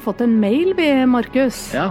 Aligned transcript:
fått 0.00 0.20
en 0.24 0.38
mail, 0.40 0.74
vi, 0.76 0.88
Markus. 1.06 1.70
Ja. 1.74 1.90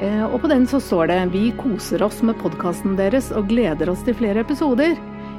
Eh, 0.00 0.24
og 0.26 0.42
på 0.42 0.50
den 0.52 0.66
så 0.68 0.80
står 0.82 1.08
det 1.08 1.18
Vi 1.32 1.50
koser 1.56 2.02
oss 2.04 2.20
med 2.22 2.36
podkasten 2.42 2.98
deres 2.98 3.30
og 3.32 3.48
gleder 3.48 3.90
oss 3.90 4.04
til 4.04 4.16
flere 4.18 4.44
episoder. 4.44 4.96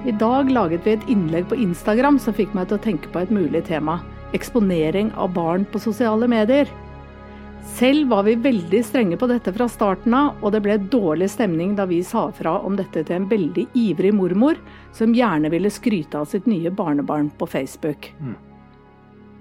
I 0.07 0.13
dag 0.17 0.49
laget 0.51 0.85
vi 0.85 0.95
et 0.95 1.07
innlegg 1.11 1.49
på 1.49 1.57
Instagram 1.59 2.17
som 2.21 2.35
fikk 2.37 2.53
meg 2.57 2.69
til 2.69 2.79
å 2.79 2.83
tenke 2.83 3.11
på 3.13 3.21
et 3.21 3.33
mulig 3.33 3.65
tema. 3.69 3.99
Eksponering 4.37 5.11
av 5.15 5.33
barn 5.35 5.65
på 5.69 5.81
sosiale 5.81 6.29
medier. 6.29 6.69
Selv 7.67 8.09
var 8.09 8.23
vi 8.23 8.37
veldig 8.39 8.79
strenge 8.85 9.17
på 9.19 9.27
dette 9.27 9.51
fra 9.53 9.67
starten 9.69 10.15
av, 10.15 10.37
og 10.41 10.53
det 10.55 10.63
ble 10.63 10.77
dårlig 10.89 11.27
stemning 11.33 11.75
da 11.75 11.85
vi 11.89 11.99
sa 12.05 12.29
fra 12.31 12.57
om 12.63 12.77
dette 12.79 13.03
til 13.03 13.17
en 13.17 13.29
veldig 13.29 13.67
ivrig 13.77 14.13
mormor, 14.15 14.57
som 14.95 15.15
gjerne 15.15 15.51
ville 15.53 15.71
skryte 15.73 16.21
av 16.21 16.31
sitt 16.31 16.47
nye 16.47 16.71
barnebarn 16.71 17.29
på 17.37 17.49
Facebook. 17.51 18.13
Mm. 18.21 18.37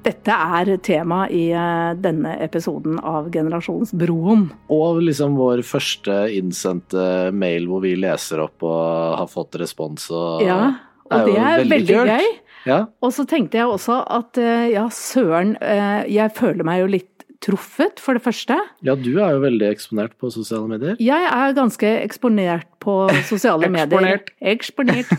Dette 0.06 0.30
er 0.30 0.68
tema 0.86 1.24
i 1.34 1.48
eh, 1.50 1.92
denne 1.98 2.36
episoden 2.44 3.00
av 3.02 3.26
Generasjonsbroen. 3.34 4.44
Og 4.70 5.00
liksom 5.02 5.34
vår 5.38 5.64
første 5.66 6.20
innsendte 6.36 7.32
mail 7.34 7.66
hvor 7.66 7.82
vi 7.82 7.96
leser 7.98 8.44
opp 8.44 8.62
og 8.66 9.16
har 9.18 9.30
fått 9.32 9.58
respons. 9.58 10.06
Og 10.14 10.44
Ja, 10.46 10.76
det 11.10 11.10
og 11.10 11.16
er 11.18 11.26
det 11.26 11.36
er 11.40 11.64
veldig 11.64 11.70
veldig 11.72 11.98
gøy. 12.12 12.30
Ja. 12.66 12.78
Og 13.02 13.12
så 13.14 13.26
tenkte 13.30 13.60
jeg 13.60 13.70
også 13.70 14.00
at 14.10 14.38
eh, 14.42 14.70
ja, 14.74 14.86
søren, 14.94 15.56
eh, 15.62 16.06
jeg 16.10 16.34
føler 16.38 16.66
meg 16.66 16.82
jo 16.84 16.88
litt 16.96 17.15
truffet, 17.44 18.00
for 18.02 18.16
det 18.16 18.24
første. 18.24 18.56
ja, 18.86 18.94
du 18.96 19.18
er 19.20 19.34
jo 19.36 19.42
veldig 19.42 19.68
eksponert 19.68 20.14
på 20.20 20.30
sosiale 20.32 20.68
medier. 20.70 20.96
Jeg 21.02 21.28
er 21.28 21.54
ganske 21.56 21.90
eksponert 22.00 22.68
på 22.82 22.94
sosiale 23.30 23.68
medier. 23.72 24.22
Eksponert. 24.40 25.10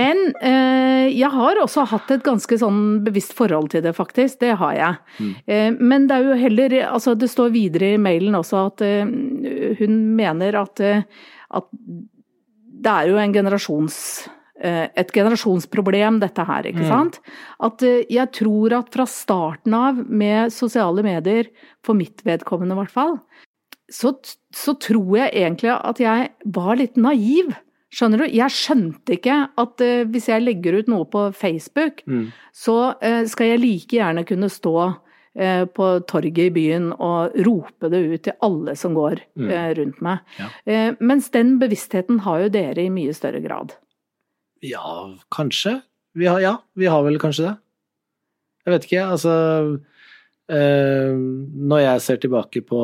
Men 0.00 0.20
eh, 0.40 1.08
jeg 1.14 1.30
har 1.32 1.60
også 1.62 1.86
hatt 1.90 2.10
et 2.14 2.24
ganske 2.26 2.58
sånn 2.60 2.82
bevisst 3.06 3.34
forhold 3.38 3.72
til 3.74 3.84
det, 3.86 3.94
faktisk. 3.96 4.40
Det 4.44 4.54
har 4.60 4.76
jeg. 4.78 5.00
Mm. 5.18 5.32
Eh, 5.46 5.68
men 5.80 6.08
det 6.10 6.18
er 6.18 6.28
jo 6.28 6.40
heller 6.44 6.78
Altså, 6.84 7.14
det 7.18 7.28
står 7.30 7.52
videre 7.54 7.94
i 7.94 8.00
mailen 8.00 8.34
også 8.38 8.66
at 8.68 8.82
eh, 8.84 9.04
hun 9.80 9.98
mener 10.18 10.56
at, 10.58 10.80
eh, 10.84 11.04
at 11.54 11.68
det 12.84 12.92
er 12.92 13.10
jo 13.10 13.20
en 13.20 13.34
generasjons 13.34 13.98
eh, 14.28 14.33
et 14.62 15.10
generasjonsproblem, 15.12 16.20
dette 16.22 16.44
her, 16.46 16.62
ikke 16.70 16.84
Mm. 16.84 16.88
sant? 16.88 17.20
At 17.60 17.82
eh, 17.82 18.04
jeg 18.08 18.30
tror 18.32 18.72
at 18.78 18.92
fra 18.94 19.04
starten 19.06 19.74
av 19.74 19.96
med 20.08 20.52
sosiale 20.52 21.02
medier, 21.02 21.48
for 21.82 21.94
mitt 21.94 22.22
vedkommende 22.24 22.72
i 22.72 22.78
hvert 22.82 22.90
fall, 22.94 23.18
så, 23.90 24.14
så 24.54 24.74
tror 24.78 25.16
jeg 25.18 25.32
egentlig 25.34 25.70
at 25.74 25.98
jeg 26.00 26.30
var 26.46 26.76
litt 26.76 26.96
naiv. 26.96 27.54
Skjønner 27.94 28.18
du? 28.24 28.24
Jeg 28.34 28.50
skjønte 28.50 29.12
ikke 29.18 29.34
at 29.56 29.80
uh, 29.84 30.04
hvis 30.10 30.26
jeg 30.28 30.42
legger 30.42 30.78
ut 30.80 30.88
noe 30.88 31.04
på 31.06 31.28
Facebook, 31.34 32.00
Mm. 32.06 32.32
så 32.52 32.94
uh, 33.02 33.24
skal 33.26 33.46
jeg 33.52 33.60
like 33.60 33.92
gjerne 33.94 34.24
kunne 34.26 34.48
stå 34.50 34.74
uh, 35.38 35.64
på 35.66 35.86
torget 36.06 36.38
i 36.46 36.50
byen 36.50 36.92
og 36.98 37.34
rope 37.46 37.90
det 37.90 38.00
ut 38.14 38.22
til 38.26 38.34
alle 38.42 38.74
som 38.76 38.94
går 38.94 39.20
Mm. 39.38 39.50
eh, 39.50 39.74
rundt 39.78 40.00
meg. 40.02 40.18
Ja. 40.38 40.46
Eh, 40.66 40.94
mens 41.00 41.28
den 41.30 41.58
bevisstheten 41.60 42.20
har 42.22 42.40
jo 42.42 42.48
dere 42.48 42.82
i 42.86 42.90
mye 42.90 43.12
større 43.14 43.42
grad. 43.42 43.74
Ja, 44.64 45.10
kanskje. 45.34 45.78
Vi 46.14 46.28
har, 46.30 46.40
ja, 46.40 46.54
vi 46.78 46.88
har 46.88 47.02
vel 47.04 47.18
kanskje 47.22 47.50
det. 47.50 47.56
Jeg 48.64 48.74
vet 48.76 48.88
ikke, 48.88 49.08
altså 49.16 49.34
Uh, 50.44 51.16
Når 51.56 51.78
jeg 51.80 52.00
ser 52.04 52.18
tilbake 52.20 52.60
på 52.68 52.76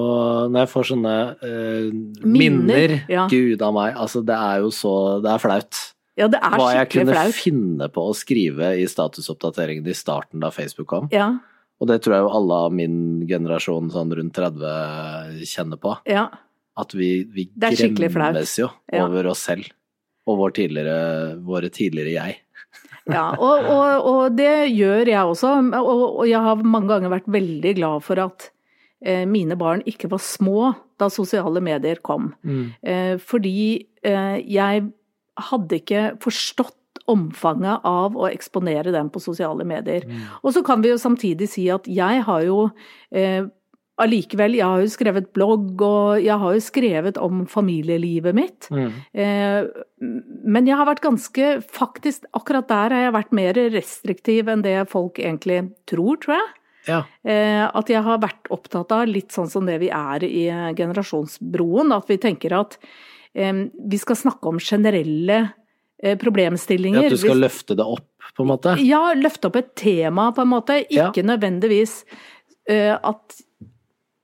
Når 0.48 0.62
jeg 0.62 0.68
får 0.72 0.86
sånne 0.94 1.16
uh, 1.44 1.90
minner, 2.24 2.94
ja. 3.04 3.26
Gud 3.28 3.60
a 3.60 3.68
meg, 3.76 3.98
altså 4.00 4.22
det 4.24 4.32
er 4.32 4.62
jo 4.62 4.70
så 4.72 4.92
Det 5.20 5.28
er 5.28 5.42
flaut. 5.42 5.80
Ja, 6.16 6.28
det 6.32 6.40
er 6.40 6.56
Hva 6.56 6.70
jeg 6.78 6.88
kunne 6.94 7.12
flaut. 7.18 7.36
finne 7.36 7.88
på 7.92 8.06
å 8.08 8.14
skrive 8.16 8.70
i 8.80 8.86
statusoppdateringen 8.88 9.84
i 9.84 9.96
starten 9.96 10.40
da 10.40 10.48
Facebook 10.52 10.88
kom. 10.88 11.10
Ja, 11.12 11.34
Og 11.80 11.92
det 11.92 12.00
tror 12.00 12.16
jeg 12.16 12.24
jo 12.24 12.32
alle 12.40 12.62
av 12.64 12.72
min 12.76 12.96
generasjon 13.28 13.92
sånn 13.92 14.16
rundt 14.16 14.40
30 14.40 15.44
kjenner 15.44 15.80
på. 15.80 15.98
ja. 16.08 16.30
At 16.80 16.94
vi, 16.96 17.26
vi 17.28 17.44
gremmes 17.60 18.54
jo 18.56 18.70
over 18.96 19.26
oss 19.34 19.42
selv. 19.50 19.68
Og 20.28 20.38
vår 20.40 20.54
tidligere, 20.60 21.00
våre 21.46 21.72
tidligere 21.72 22.14
jeg. 22.18 22.40
Ja, 23.10 23.32
og, 23.42 23.64
og, 23.66 24.04
og 24.06 24.34
det 24.38 24.70
gjør 24.70 25.08
jeg 25.08 25.18
også. 25.32 25.48
Og, 25.80 26.02
og 26.20 26.26
jeg 26.28 26.38
har 26.44 26.60
mange 26.62 26.92
ganger 26.92 27.10
vært 27.10 27.30
veldig 27.32 27.72
glad 27.80 28.04
for 28.06 28.20
at 28.22 28.44
eh, 29.02 29.24
mine 29.26 29.56
barn 29.58 29.82
ikke 29.88 30.10
var 30.12 30.20
små 30.22 30.68
da 31.00 31.08
sosiale 31.10 31.62
medier 31.64 31.98
kom. 32.06 32.28
Eh, 32.84 33.16
fordi 33.18 33.88
eh, 34.06 34.36
jeg 34.46 34.84
hadde 35.48 35.80
ikke 35.80 36.04
forstått 36.22 36.76
omfanget 37.10 37.86
av 37.88 38.14
å 38.14 38.28
eksponere 38.30 38.92
dem 38.94 39.10
på 39.10 39.22
sosiale 39.22 39.64
medier. 39.66 40.06
Og 40.44 40.54
så 40.54 40.62
kan 40.66 40.84
vi 40.84 40.92
jo 40.92 41.00
samtidig 41.00 41.48
si 41.50 41.66
at 41.72 41.88
jeg 41.90 42.22
har 42.28 42.44
jo 42.46 42.68
eh, 43.10 43.48
allikevel, 44.02 44.56
jeg 44.58 44.66
har 44.66 44.82
jo 44.82 44.92
skrevet 44.92 45.28
blogg, 45.36 45.82
og 45.84 46.22
jeg 46.22 46.36
har 46.42 46.56
jo 46.56 46.62
skrevet 46.64 47.20
om 47.20 47.44
familielivet 47.50 48.36
mitt. 48.36 48.70
Mm. 48.72 48.94
Eh, 49.12 49.68
men 50.50 50.70
jeg 50.70 50.78
har 50.80 50.88
vært 50.88 51.04
ganske 51.04 51.50
Faktisk, 51.70 52.24
akkurat 52.36 52.68
der 52.70 52.94
har 52.94 53.04
jeg 53.06 53.16
vært 53.16 53.36
mer 53.36 53.60
restriktiv 53.74 54.48
enn 54.50 54.64
det 54.64 54.78
folk 54.90 55.20
egentlig 55.20 55.62
tror, 55.90 56.18
tror 56.22 56.36
jeg. 56.38 56.48
Ja. 56.88 57.00
Eh, 57.28 57.64
at 57.66 57.92
jeg 57.92 58.02
har 58.06 58.20
vært 58.22 58.50
opptatt 58.52 58.92
av, 58.96 59.06
litt 59.10 59.34
sånn 59.34 59.50
som 59.52 59.68
det 59.68 59.78
vi 59.82 59.90
er 59.92 60.24
i 60.26 60.46
generasjonsbroen, 60.78 61.92
at 61.96 62.08
vi 62.10 62.18
tenker 62.22 62.56
at 62.56 62.78
eh, 63.34 63.66
vi 63.70 64.00
skal 64.00 64.18
snakke 64.18 64.52
om 64.52 64.60
generelle 64.62 65.42
eh, 66.02 66.16
problemstillinger. 66.20 67.06
At 67.06 67.16
du 67.16 67.20
skal 67.20 67.42
løfte 67.44 67.76
det 67.78 67.86
opp, 67.86 68.08
på 68.36 68.46
en 68.46 68.52
måte. 68.52 68.76
ja, 68.84 69.02
løfte 69.18 69.50
opp 69.50 69.60
et 69.60 69.74
tema, 69.78 70.30
på 70.34 70.44
en 70.44 70.52
måte. 70.52 70.80
Ja. 70.88 71.10
Ikke 71.10 71.26
nødvendigvis 71.26 72.02
eh, 72.70 72.94
at, 72.94 73.40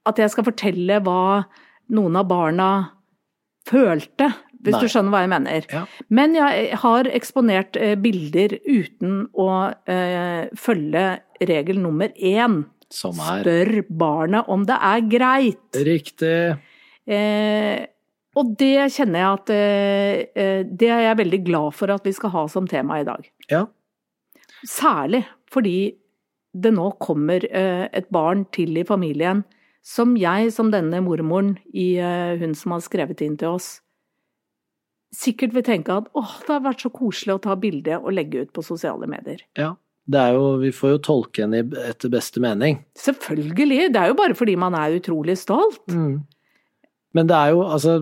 at 0.07 0.21
jeg 0.23 0.33
skal 0.33 0.47
fortelle 0.47 1.01
hva 1.05 1.47
noen 1.97 2.19
av 2.19 2.29
barna 2.31 2.69
følte, 3.67 4.31
hvis 4.63 4.75
Nei. 4.75 4.83
du 4.83 4.91
skjønner 4.91 5.15
hva 5.15 5.23
jeg 5.25 5.33
mener. 5.33 5.67
Ja. 5.71 5.83
Men 6.15 6.35
jeg 6.39 6.79
har 6.83 7.11
eksponert 7.15 7.77
eh, 7.79 7.95
bilder 8.01 8.57
uten 8.67 9.27
å 9.39 9.51
eh, 9.91 10.47
følge 10.59 11.05
regel 11.47 11.79
nummer 11.83 12.15
én. 12.17 12.65
Som 12.91 13.19
er 13.19 13.43
Spør 13.43 13.83
barnet 13.91 14.49
om 14.51 14.65
det 14.67 14.79
er 14.89 15.05
greit. 15.11 15.79
riktig. 15.87 16.57
Eh, 17.07 17.85
og 18.37 18.55
det 18.59 18.89
kjenner 18.97 19.21
jeg 19.23 19.29
at 19.37 19.51
eh, 19.55 20.17
eh, 20.35 20.63
Det 20.67 20.89
er 20.91 21.05
jeg 21.05 21.19
veldig 21.21 21.39
glad 21.47 21.77
for 21.79 21.93
at 21.95 22.07
vi 22.07 22.15
skal 22.17 22.33
ha 22.35 22.47
som 22.51 22.67
tema 22.71 23.01
i 23.01 23.07
dag. 23.07 23.29
Ja. 23.51 23.65
Særlig 24.67 25.23
fordi 25.53 25.95
det 26.57 26.73
nå 26.73 26.89
kommer 27.03 27.45
et 27.45 28.07
barn 28.11 28.47
til 28.55 28.79
i 28.81 28.87
familien 28.89 29.43
som 29.87 30.17
jeg, 30.19 30.51
som 30.55 30.73
denne 30.75 30.99
mormoren 31.05 31.53
i 31.71 31.93
eh, 32.03 32.35
hun 32.41 32.55
som 32.59 32.75
har 32.75 32.83
skrevet 32.85 33.21
inn 33.23 33.37
til 33.39 33.53
oss, 33.55 33.77
sikkert 35.15 35.55
vil 35.55 35.65
tenke 35.67 35.95
at 35.95 36.09
åh, 36.19 36.33
det 36.43 36.51
har 36.57 36.65
vært 36.65 36.83
så 36.83 36.91
koselig 36.93 37.37
å 37.37 37.43
ta 37.47 37.55
bilde 37.61 37.95
og 38.03 38.11
legge 38.17 38.43
ut 38.45 38.51
på 38.57 38.65
sosiale 38.67 39.09
medier. 39.11 39.43
ja. 39.59 39.75
Det 40.07 40.21
er 40.23 40.37
jo, 40.37 40.43
vi 40.63 40.69
får 40.71 40.91
jo 40.93 40.99
tolke 41.03 41.43
henne 41.43 41.65
i- 41.65 41.81
etter 41.91 42.07
beste 42.13 42.39
mening. 42.39 42.77
Selvfølgelig, 42.95 43.89
det 43.91 43.99
er 43.99 44.13
jo 44.13 44.15
bare 44.15 44.37
fordi 44.39 44.53
man 44.57 44.73
er 44.79 44.93
utrolig 45.01 45.35
stolt. 45.41 45.81
Men 45.91 47.27
det 47.27 47.35
er 47.35 47.51
jo, 47.51 47.65
altså, 47.67 47.97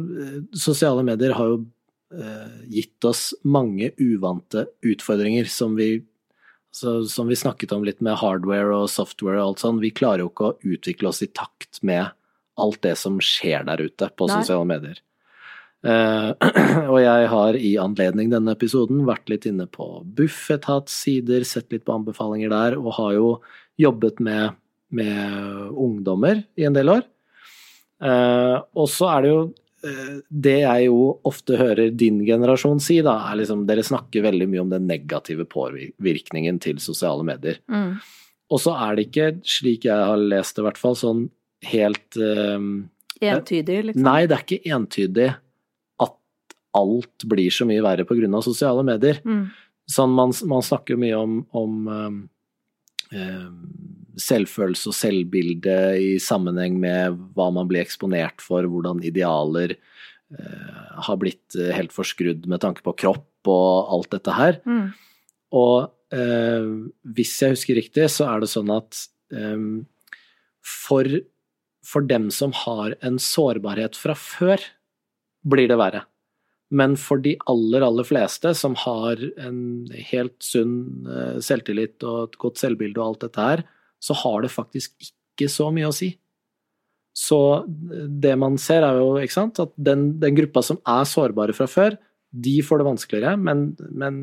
sosiale 0.53 1.01
medier 1.03 1.33
har 1.33 1.47
jo 1.55 1.65
eh, 2.13 2.51
gitt 2.69 3.09
oss 3.09 3.23
mange 3.49 3.89
uvante 3.97 4.67
utfordringer 4.85 5.49
som 5.49 5.73
vi 5.81 6.03
så, 6.75 7.05
som 7.07 7.29
vi 7.31 7.37
snakket 7.39 7.73
om 7.73 7.85
litt 7.87 8.01
med 8.03 8.19
hardware 8.19 8.75
og 8.75 8.91
software 8.91 9.39
og 9.39 9.53
alt 9.53 9.63
sånn, 9.63 9.77
vi 9.79 9.93
klarer 9.95 10.25
jo 10.25 10.31
ikke 10.33 10.49
å 10.49 10.73
utvikle 10.75 11.13
oss 11.13 11.23
i 11.23 11.31
takt 11.31 11.79
med 11.87 12.11
alt 12.59 12.81
det 12.83 12.97
som 12.99 13.21
skjer 13.23 13.67
der 13.69 13.83
ute 13.85 14.09
på 14.19 14.27
Nei. 14.27 14.41
sosiale 14.41 14.67
medier. 14.67 14.99
Uh, 15.87 16.33
og 16.93 16.99
jeg 16.99 17.31
har 17.31 17.59
i 17.61 17.75
anledning 17.79 18.33
denne 18.33 18.57
episoden 18.57 19.05
vært 19.07 19.31
litt 19.31 19.47
inne 19.47 19.69
på 19.71 19.87
Bufetats 20.19 20.97
sider, 21.05 21.47
sett 21.47 21.71
litt 21.71 21.85
på 21.87 21.95
anbefalinger 21.95 22.51
der, 22.51 22.79
og 22.81 22.97
har 22.99 23.15
jo 23.21 23.29
jobbet 23.79 24.19
med, 24.25 24.59
med 24.91 25.71
ungdommer 25.71 26.43
i 26.59 26.67
en 26.67 26.75
del 26.75 26.91
år. 26.97 27.07
Uh, 28.03 28.59
og 28.75 28.91
så 28.91 29.13
er 29.13 29.23
det 29.23 29.31
jo 29.31 29.43
det 30.29 30.59
jeg 30.63 30.87
jo 30.87 30.99
ofte 31.29 31.59
hører 31.61 31.93
din 31.93 32.23
generasjon 32.25 32.81
si, 32.83 33.01
da, 33.05 33.19
er 33.31 33.43
liksom 33.43 33.67
dere 33.69 33.85
snakker 33.85 34.25
veldig 34.25 34.49
mye 34.51 34.63
om 34.65 34.73
den 34.73 34.87
negative 34.89 35.47
påvirkningen 35.51 36.61
til 36.65 36.81
sosiale 36.83 37.27
medier. 37.27 37.61
Mm. 37.69 37.99
Og 38.53 38.61
så 38.61 38.75
er 38.87 38.97
det 38.97 39.09
ikke, 39.09 39.31
slik 39.49 39.87
jeg 39.89 40.09
har 40.11 40.21
lest 40.21 40.57
det 40.57 40.65
i 40.65 40.67
hvert 40.69 40.81
fall, 40.81 40.97
sånn 40.99 41.25
helt 41.71 42.21
eh, 42.21 42.69
Entydig, 43.25 43.79
liksom. 43.89 44.05
Nei, 44.05 44.25
det 44.29 44.37
er 44.37 44.43
ikke 44.45 44.75
entydig 44.77 45.29
at 46.03 46.57
alt 46.77 47.27
blir 47.31 47.55
så 47.55 47.67
mye 47.69 47.85
verre 47.85 48.05
pga. 48.09 48.43
sosiale 48.43 48.83
medier. 48.85 49.21
Mm. 49.25 49.47
Sånn, 49.91 50.13
man, 50.17 50.33
man 50.51 50.65
snakker 50.65 50.97
jo 50.97 51.01
mye 51.01 51.17
om, 51.21 51.39
om 51.57 51.89
um, 51.89 52.19
eh, 53.13 53.49
selvfølelse 54.21 54.91
og 54.91 54.97
selvbilde 54.97 55.77
i 56.01 56.11
sammenheng 56.23 56.79
med 56.81 57.19
hva 57.37 57.51
man 57.55 57.69
blir 57.71 57.85
eksponert 57.85 58.45
for, 58.45 58.67
hvordan 58.71 59.03
idealer 59.07 59.77
eh, 59.77 60.85
har 61.07 61.19
blitt 61.21 61.57
eh, 61.59 61.73
helt 61.77 61.95
forskrudd 61.95 62.47
med 62.51 62.63
tanke 62.65 62.85
på 62.87 62.97
kropp 63.05 63.51
og 63.51 63.93
alt 63.97 64.13
dette 64.15 64.37
her. 64.37 64.61
Mm. 64.65 64.89
Og 65.55 65.91
eh, 66.15 66.71
hvis 67.17 67.37
jeg 67.43 67.57
husker 67.57 67.79
riktig, 67.81 68.09
så 68.13 68.31
er 68.33 68.45
det 68.45 68.53
sånn 68.53 68.73
at 68.75 69.07
eh, 69.35 69.69
For, 70.65 71.05
for 71.85 72.07
dem 72.09 72.31
som 72.33 72.55
har 72.65 72.97
en 73.05 73.19
sårbarhet 73.21 73.99
fra 74.01 74.17
før, 74.17 74.63
blir 75.45 75.69
det 75.69 75.77
verre. 75.77 76.07
Men 76.75 76.97
for 76.99 77.21
de 77.23 77.35
aller, 77.51 77.85
aller 77.85 78.07
fleste 78.07 78.55
som 78.57 78.75
har 78.83 79.21
en 79.45 79.59
helt 80.11 80.37
sunn 80.43 81.07
eh, 81.07 81.37
selvtillit 81.45 82.03
og 82.03 82.31
et 82.31 82.39
godt 82.41 82.63
selvbilde 82.63 83.01
og 83.01 83.07
alt 83.13 83.27
dette 83.27 83.49
her, 83.49 83.65
så 84.05 84.17
har 84.21 84.45
det 84.45 84.53
faktisk 84.53 84.95
ikke 85.01 85.49
så 85.51 85.71
mye 85.75 85.89
å 85.89 85.97
si. 85.97 86.13
Så 87.15 87.39
det 87.69 88.35
man 88.41 88.59
ser, 88.59 88.83
er 88.83 88.99
jo 88.99 89.15
ikke 89.23 89.37
sant, 89.37 89.61
at 89.63 89.73
den, 89.79 90.17
den 90.23 90.35
gruppa 90.37 90.65
som 90.67 90.81
er 90.83 91.07
sårbare 91.09 91.55
fra 91.57 91.69
før, 91.71 91.97
de 92.35 92.59
får 92.67 92.81
det 92.81 92.87
vanskeligere, 92.89 93.37
men, 93.39 93.67
men, 93.95 94.21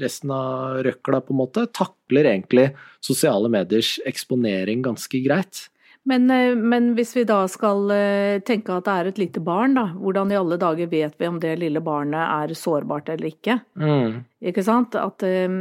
resten 0.00 0.30
av 0.32 0.80
røkla 0.86 1.20
på 1.20 1.34
en 1.34 1.40
måte 1.42 1.66
takler 1.76 2.30
egentlig 2.30 2.70
sosiale 3.04 3.50
mediers 3.52 3.98
eksponering 4.08 4.80
ganske 4.86 5.20
greit. 5.24 5.66
Men, 6.08 6.30
eh, 6.30 6.54
men, 6.56 6.92
hvis 6.96 7.12
vi 7.16 7.26
da 7.28 7.42
skal 7.50 7.90
eh, 7.92 8.38
tenke 8.46 8.72
at 8.72 8.86
det 8.86 8.94
er 8.94 9.10
et 9.10 9.20
lite 9.20 9.42
barn, 9.44 9.76
da, 9.76 9.88
hvordan 9.98 10.32
i 10.32 10.38
alle 10.38 10.56
dager 10.62 10.88
vet 10.88 11.18
vi 11.20 11.28
om 11.28 11.40
det 11.42 11.58
lille 11.60 11.82
barnet 11.84 12.22
er 12.22 12.56
sårbart 12.56 13.10
eller 13.12 13.28
ikke? 13.34 13.58
Mm. 13.76 14.22
Ikke 14.48 14.64
sant? 14.64 14.96
At 14.96 15.26
um... 15.26 15.58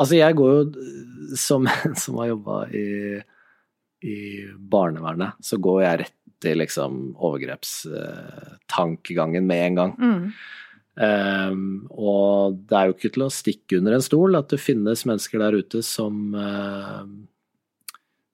Altså, 0.00 0.16
jeg 0.16 0.32
går 0.38 0.50
jo, 0.54 0.62
som, 1.38 1.68
som 2.02 2.12
har 2.22 2.26
jobba 2.32 2.56
i, 2.72 2.86
i 4.06 4.16
barnevernet, 4.56 5.30
så 5.44 5.56
går 5.60 5.82
jeg 5.84 5.98
rett 6.04 6.16
til 6.40 6.56
liksom 6.62 6.92
overgrepstankegangen 7.20 9.46
med 9.46 9.66
en 9.66 9.74
gang. 9.76 9.92
Mm. 10.00 10.32
Um, 11.00 11.88
og 11.92 12.54
det 12.68 12.76
er 12.76 12.86
jo 12.88 12.94
ikke 12.96 13.12
til 13.14 13.22
å 13.24 13.30
stikke 13.32 13.78
under 13.78 13.92
en 13.96 14.02
stol 14.04 14.36
at 14.36 14.50
det 14.52 14.60
finnes 14.60 15.06
mennesker 15.08 15.38
der 15.40 15.56
ute 15.60 15.80
som 15.86 16.34
uh, 16.34 17.04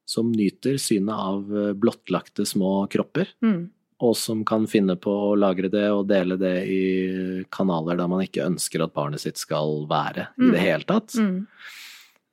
som 0.07 0.31
nyter 0.31 0.77
synet 0.79 1.15
av 1.15 1.43
blottlagte 1.83 2.47
små 2.47 2.87
kropper. 2.91 3.27
Mm. 3.43 3.71
Og 4.05 4.13
som 4.19 4.43
kan 4.45 4.67
finne 4.69 4.99
på 5.01 5.13
å 5.31 5.37
lagre 5.41 5.71
det 5.73 5.87
og 5.89 6.05
dele 6.11 6.37
det 6.41 6.57
i 6.69 6.83
kanaler 7.53 7.97
der 7.97 8.11
man 8.13 8.25
ikke 8.27 8.45
ønsker 8.45 8.85
at 8.85 8.93
barnet 8.97 9.23
sitt 9.23 9.41
skal 9.41 9.87
være 9.89 10.29
mm. 10.37 10.45
i 10.45 10.53
det 10.53 10.65
hele 10.65 10.89
tatt. 10.89 11.17
Mm. 11.17 11.47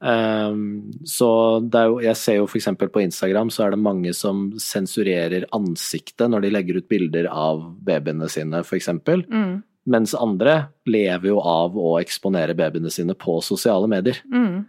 Um, 0.03 0.63
så 1.07 1.29
jo, 1.63 2.01
jeg 2.03 2.19
ser 2.19 2.41
jo 2.41 2.47
f.eks. 2.49 2.67
på 2.75 3.03
Instagram 3.05 3.47
så 3.53 3.63
er 3.63 3.71
det 3.71 3.79
mange 3.79 4.11
som 4.17 4.49
sensurerer 4.59 5.45
ansiktet 5.55 6.27
når 6.27 6.43
de 6.43 6.51
legger 6.51 6.81
ut 6.81 6.89
bilder 6.91 7.29
av 7.31 7.63
babyene 7.87 8.27
sine, 8.31 8.59
f.eks. 8.67 8.91
Mm. 9.23 9.61
Mens 9.95 10.15
andre 10.19 10.57
lever 10.87 11.31
jo 11.31 11.39
av 11.39 11.79
å 11.79 11.95
eksponere 12.01 12.55
babyene 12.59 12.91
sine 12.91 13.15
på 13.15 13.37
sosiale 13.43 13.87
medier. 13.91 14.19
Mm. 14.27 14.65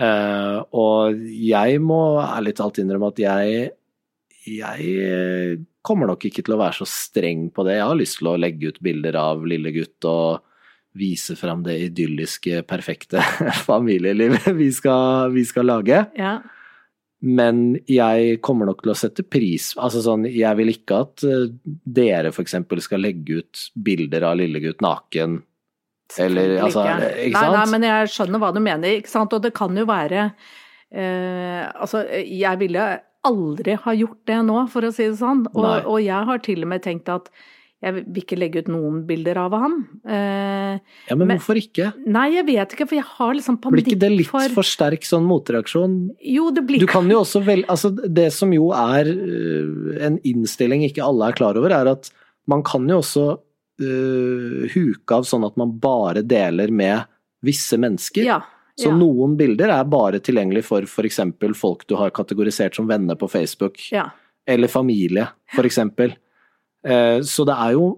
Uh, 0.00 0.64
og 0.72 1.20
jeg 1.20 1.76
må 1.84 2.02
ærlig 2.24 2.56
talt 2.56 2.80
innrømme 2.80 3.12
at 3.12 3.20
jeg 3.20 3.70
jeg 4.42 5.60
kommer 5.82 6.10
nok 6.10 6.24
ikke 6.28 6.44
til 6.46 6.56
å 6.56 6.62
være 6.62 6.80
så 6.82 6.88
streng 6.88 7.48
på 7.54 7.66
det. 7.66 7.76
Jeg 7.78 7.90
har 7.90 7.98
lyst 7.98 8.18
til 8.20 8.30
å 8.30 8.38
legge 8.40 8.72
ut 8.72 8.80
bilder 8.84 9.18
av 9.18 9.44
lille 9.48 9.74
gutt 9.74 10.08
og 10.08 10.42
vise 10.98 11.36
fram 11.40 11.62
det 11.64 11.78
idylliske, 11.88 12.62
perfekte 12.68 13.22
familielivet 13.68 14.50
vi 14.58 14.68
skal, 14.74 15.32
vi 15.34 15.44
skal 15.48 15.70
lage. 15.70 16.04
Ja. 16.18 16.36
Men 17.22 17.78
jeg 17.90 18.40
kommer 18.42 18.66
nok 18.68 18.82
til 18.82 18.90
å 18.90 18.98
sette 18.98 19.22
pris 19.22 19.68
Altså 19.78 20.00
sånn, 20.02 20.24
jeg 20.26 20.58
vil 20.58 20.72
ikke 20.72 20.96
at 21.04 21.22
uh, 21.22 21.44
dere 21.62 22.32
f.eks. 22.32 22.56
skal 22.82 22.98
legge 23.04 23.38
ut 23.38 23.60
bilder 23.78 24.26
av 24.26 24.40
lillegutt 24.40 24.82
naken. 24.82 25.38
Eller 26.18 26.56
altså 26.58 26.82
Ikke 26.82 27.38
sant? 27.38 27.54
Nei, 27.54 27.60
nei, 27.60 27.68
men 27.76 27.86
jeg 27.86 28.10
skjønner 28.16 28.42
hva 28.42 28.50
du 28.52 28.58
mener, 28.60 28.98
ikke 28.98 29.12
sant. 29.12 29.32
Og 29.32 29.44
det 29.44 29.54
kan 29.56 29.78
jo 29.78 29.86
være 29.88 30.26
eh, 30.90 31.62
Altså, 31.70 32.02
jeg 32.10 32.60
ville 32.60 32.88
aldri 33.26 33.78
har 33.84 33.98
gjort 33.98 34.20
det 34.28 34.38
nå, 34.48 34.60
for 34.72 34.86
å 34.86 34.92
si 34.94 35.08
det 35.08 35.18
sånn. 35.20 35.46
Og, 35.54 35.66
og 35.88 35.98
jeg 36.02 36.28
har 36.28 36.42
til 36.44 36.64
og 36.64 36.72
med 36.72 36.84
tenkt 36.84 37.10
at 37.12 37.30
jeg 37.82 37.96
vil 37.96 38.18
ikke 38.20 38.36
legge 38.38 38.60
ut 38.62 38.68
noen 38.70 39.00
bilder 39.08 39.40
av 39.42 39.54
ham. 39.58 39.72
Eh, 40.06 40.76
ja, 40.78 41.16
men, 41.16 41.26
men, 41.26 41.40
hvorfor 41.40 41.58
ikke? 41.58 41.88
Nei, 42.06 42.28
jeg 42.36 42.46
vet 42.46 42.74
ikke, 42.76 42.86
for 42.86 42.98
jeg 43.00 43.06
har 43.08 43.32
liksom 43.34 43.58
panikk 43.58 43.72
for 43.72 43.78
Blir 43.80 43.88
ikke 43.90 44.02
det 44.04 44.10
litt 44.12 44.30
for, 44.30 44.54
for 44.54 44.68
sterk 44.68 45.06
sånn 45.06 45.26
motreaksjon? 45.26 45.96
Jo, 46.30 46.50
det 46.54 46.62
blir 46.68 46.84
Du 46.84 46.86
kan 46.90 47.10
jo 47.10 47.24
også 47.24 47.42
vel 47.42 47.64
Altså, 47.66 47.90
det 47.90 48.28
som 48.36 48.54
jo 48.54 48.70
er 48.76 49.10
uh, 49.10 49.96
en 50.06 50.20
innstilling 50.28 50.86
ikke 50.86 51.02
alle 51.02 51.32
er 51.32 51.38
klar 51.40 51.58
over, 51.58 51.74
er 51.74 51.90
at 51.90 52.12
man 52.50 52.62
kan 52.66 52.86
jo 52.90 53.00
også 53.02 53.26
uh, 53.34 54.62
huke 54.76 55.18
av 55.18 55.26
sånn 55.26 55.46
at 55.50 55.58
man 55.58 55.74
bare 55.82 56.22
deler 56.22 56.70
med 56.70 57.10
visse 57.42 57.74
mennesker. 57.82 58.22
Ja. 58.30 58.38
Så 58.78 58.88
ja. 58.88 58.96
noen 58.96 59.36
bilder 59.36 59.74
er 59.74 59.88
bare 59.88 60.20
tilgjengelig 60.24 60.64
for 60.64 60.86
f.eks. 60.88 61.20
folk 61.58 61.84
du 61.90 61.96
har 62.00 62.12
kategorisert 62.14 62.76
som 62.78 62.88
venner 62.88 63.18
på 63.20 63.28
Facebook. 63.28 63.80
Ja. 63.92 64.08
Eller 64.48 64.72
familie, 64.72 65.26
f.eks. 65.52 65.78
Eh, 66.82 67.18
så 67.22 67.44
det 67.46 67.56
er 67.62 67.74
jo 67.76 67.90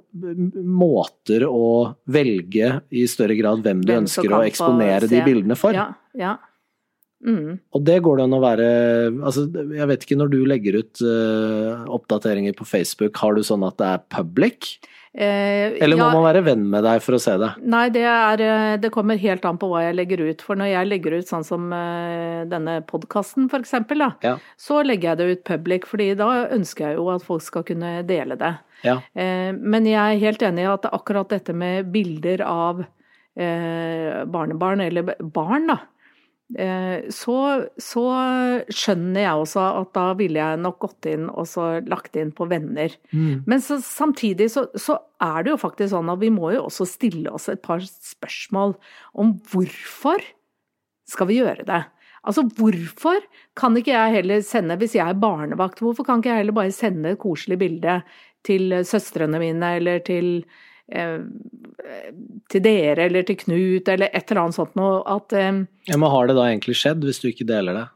måter 0.61 1.47
å 1.49 1.69
velge 2.11 2.73
i 2.93 3.07
større 3.09 3.37
grad 3.39 3.63
hvem 3.65 3.85
du 3.85 3.93
hvem 3.93 4.05
ønsker 4.05 4.35
å 4.35 4.43
eksponere 4.45 5.09
de 5.09 5.23
bildene 5.25 5.57
for. 5.59 5.77
Ja, 5.77 5.93
ja. 6.19 6.35
Mm. 7.25 7.57
Og 7.73 7.85
det 7.87 8.03
går 8.05 8.19
det 8.19 8.25
an 8.27 8.37
å 8.37 8.41
være 8.43 8.65
altså, 9.25 9.47
Jeg 9.49 9.89
vet 9.89 10.03
ikke, 10.05 10.17
når 10.21 10.29
du 10.29 10.43
legger 10.45 10.77
ut 10.83 11.01
uh, 11.01 11.87
oppdateringer 11.97 12.53
på 12.59 12.67
Facebook, 12.69 13.17
har 13.23 13.33
du 13.33 13.41
sånn 13.47 13.65
at 13.65 13.79
det 13.81 13.87
er 13.95 14.03
public? 14.13 14.75
Eh, 15.15 15.77
Eller 15.79 15.95
må 15.95 16.09
ja, 16.09 16.15
man 16.17 16.25
være 16.27 16.41
venn 16.43 16.65
med 16.73 16.83
deg 16.83 16.99
for 17.05 17.15
å 17.15 17.21
se 17.23 17.37
det? 17.39 17.53
Nei, 17.71 17.85
det, 17.95 18.03
er, 18.03 18.41
eh, 18.43 18.73
det, 18.83 18.91
kommer 18.95 19.21
helt 19.23 19.45
an 19.47 19.61
på 19.63 19.69
hva 19.71 19.85
jeg 19.85 19.95
legger 19.95 20.25
ut. 20.27 20.43
For 20.43 20.59
når 20.59 20.73
jeg 20.73 20.91
legger 20.91 21.15
ut 21.21 21.31
sånn 21.31 21.47
som 21.47 21.69
uh, 21.71 22.43
denne 22.51 22.81
podkasten 22.89 23.47
da, 23.47 24.11
ja. 24.27 24.35
så 24.59 24.83
legger 24.83 25.13
jeg 25.13 25.21
det 25.21 25.29
ut 25.31 25.45
public, 25.47 25.87
fordi 25.87 26.11
da 26.19 26.49
ønsker 26.57 26.89
jeg 26.89 26.99
jo 26.99 27.07
at 27.15 27.23
folk 27.23 27.47
skal 27.47 27.63
kunne 27.69 28.01
dele 28.09 28.35
det. 28.41 28.57
Ja. 28.83 28.99
Eh, 29.15 29.55
men 29.55 29.87
jeg 29.87 30.03
er 30.03 30.25
helt 30.27 30.43
enig 30.43 30.67
i 30.67 30.73
at 30.73 30.91
akkurat 30.91 31.31
dette 31.31 31.55
med 31.57 31.93
bilder 31.95 32.43
av 32.45 32.83
eh, 32.83 34.25
barnebarn, 34.27 34.83
eller 34.85 35.15
barn, 35.23 35.71
da, 35.71 35.79
Eh, 35.79 35.94
så, 36.53 37.37
så, 37.81 38.03
skjønner 38.69 39.23
jeg 39.25 39.41
også 39.41 39.63
at 39.81 39.95
da 39.97 40.05
ville 40.19 40.39
jeg 40.39 40.61
nok 40.61 40.77
gått 40.85 41.09
inn 41.09 41.25
og 41.33 41.49
så 41.49 41.81
lagt 41.89 42.19
inn 42.21 42.35
på 42.37 42.47
venner. 42.51 42.93
Mm. 43.17 43.47
Men 43.49 43.63
så, 43.65 43.81
samtidig 43.83 44.51
så, 44.53 44.67
så, 44.77 44.99
er 45.25 45.43
det 45.43 45.55
jo 45.55 45.63
faktisk 45.63 45.95
sånn 45.95 46.13
at 46.13 46.21
vi 46.21 46.31
må 46.35 46.53
jo 46.53 46.67
også 46.67 46.87
stille 46.87 47.33
oss 47.33 47.49
et 47.49 47.63
par 47.65 47.81
spørsmål 47.81 48.77
om 49.17 49.33
hvorfor 49.51 50.21
skal 51.09 51.31
vi 51.33 51.41
gjøre 51.41 51.65
det? 51.67 51.81
Altså 52.25 52.45
hvorfor 52.57 53.25
kan 53.57 53.75
ikke 53.77 53.97
jeg 53.97 54.15
heller 54.19 54.45
sende, 54.45 54.77
hvis 54.81 54.95
jeg 54.97 55.05
er 55.09 55.19
barnevakt, 55.21 55.81
hvorfor 55.85 56.07
kan 56.07 56.21
ikke 56.21 56.33
jeg 56.33 56.45
heller 56.45 56.61
bare 56.61 56.77
sende 56.77 57.17
et 57.17 57.21
koselig 57.25 57.59
bilde 57.61 57.99
til 58.45 58.79
søstrene 58.85 59.41
mine 59.41 59.75
eller 59.81 60.05
til 60.05 60.45
Eh, 60.45 60.73
til 62.53 62.63
dere 62.65 63.07
eller 63.09 63.25
til 63.27 63.37
Knut 63.41 63.89
eller 63.89 64.11
et 64.13 64.31
eller 64.31 64.43
annet 64.45 64.57
sånt 64.59 64.75
noe 64.79 65.01
at 65.17 65.33
eh, 65.37 65.63
Ja, 65.89 65.97
Men 66.01 66.11
har 66.13 66.27
det 66.31 66.37
da 66.39 66.49
egentlig 66.51 66.77
skjedd, 66.81 67.05
hvis 67.07 67.21
du 67.23 67.29
ikke 67.31 67.47
deler 67.49 67.79
det 67.81 67.87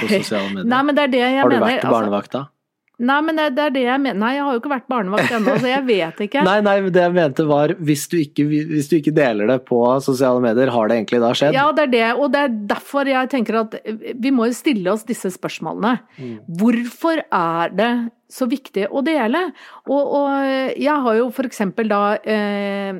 på 0.00 0.08
sosiale 0.10 0.50
medier? 0.54 0.70
Nei, 0.72 0.82
men 0.88 0.94
det 0.98 1.02
er 1.08 1.12
det 1.14 1.22
jeg 1.24 1.40
har 1.40 1.50
du 1.50 1.56
mener. 1.56 1.66
vært 1.66 1.90
barnevakt 1.90 2.32
da? 2.36 2.44
Altså, 2.46 2.55
Nei, 2.96 3.18
men 3.20 3.36
det 3.36 3.60
er 3.60 3.72
det 3.74 3.82
jeg 3.84 4.00
mener. 4.00 4.16
Nei, 4.16 4.30
jeg 4.38 4.44
har 4.46 4.54
jo 4.54 4.60
ikke 4.62 4.72
vært 4.72 4.86
barnevakt 4.88 5.32
ennå, 5.36 5.58
så 5.60 5.68
jeg 5.68 5.84
vet 5.84 6.20
ikke. 6.24 6.44
nei, 6.48 6.56
nei, 6.64 6.76
det 6.88 7.02
jeg 7.02 7.12
mente 7.12 7.44
var 7.48 7.74
hvis 7.76 8.06
du, 8.08 8.16
ikke, 8.22 8.46
hvis 8.48 8.88
du 8.88 8.96
ikke 8.96 9.12
deler 9.16 9.50
det 9.52 9.58
på 9.68 9.80
sosiale 10.04 10.40
medier, 10.40 10.72
har 10.72 10.88
det 10.88 10.96
egentlig 10.96 11.20
da 11.20 11.32
skjedd? 11.36 11.58
Ja, 11.58 11.66
det 11.76 11.84
er 11.88 11.92
det, 11.92 12.06
og 12.16 12.30
det 12.32 12.44
er 12.46 12.54
derfor 12.72 13.10
jeg 13.10 13.28
tenker 13.32 13.60
at 13.66 13.76
vi 13.84 14.32
må 14.32 14.48
jo 14.48 14.56
stille 14.56 14.94
oss 14.94 15.04
disse 15.08 15.28
spørsmålene. 15.34 15.98
Mm. 16.16 16.38
Hvorfor 16.62 17.20
er 17.26 17.74
det 17.76 17.90
så 18.32 18.48
viktig 18.48 18.88
å 18.88 19.04
dele? 19.04 19.44
Og, 19.84 20.14
og 20.22 20.80
jeg 20.80 21.04
har 21.04 21.18
jo 21.20 21.28
for 21.36 21.50
eksempel 21.50 21.92
da 21.92 22.00
eh, 22.24 22.96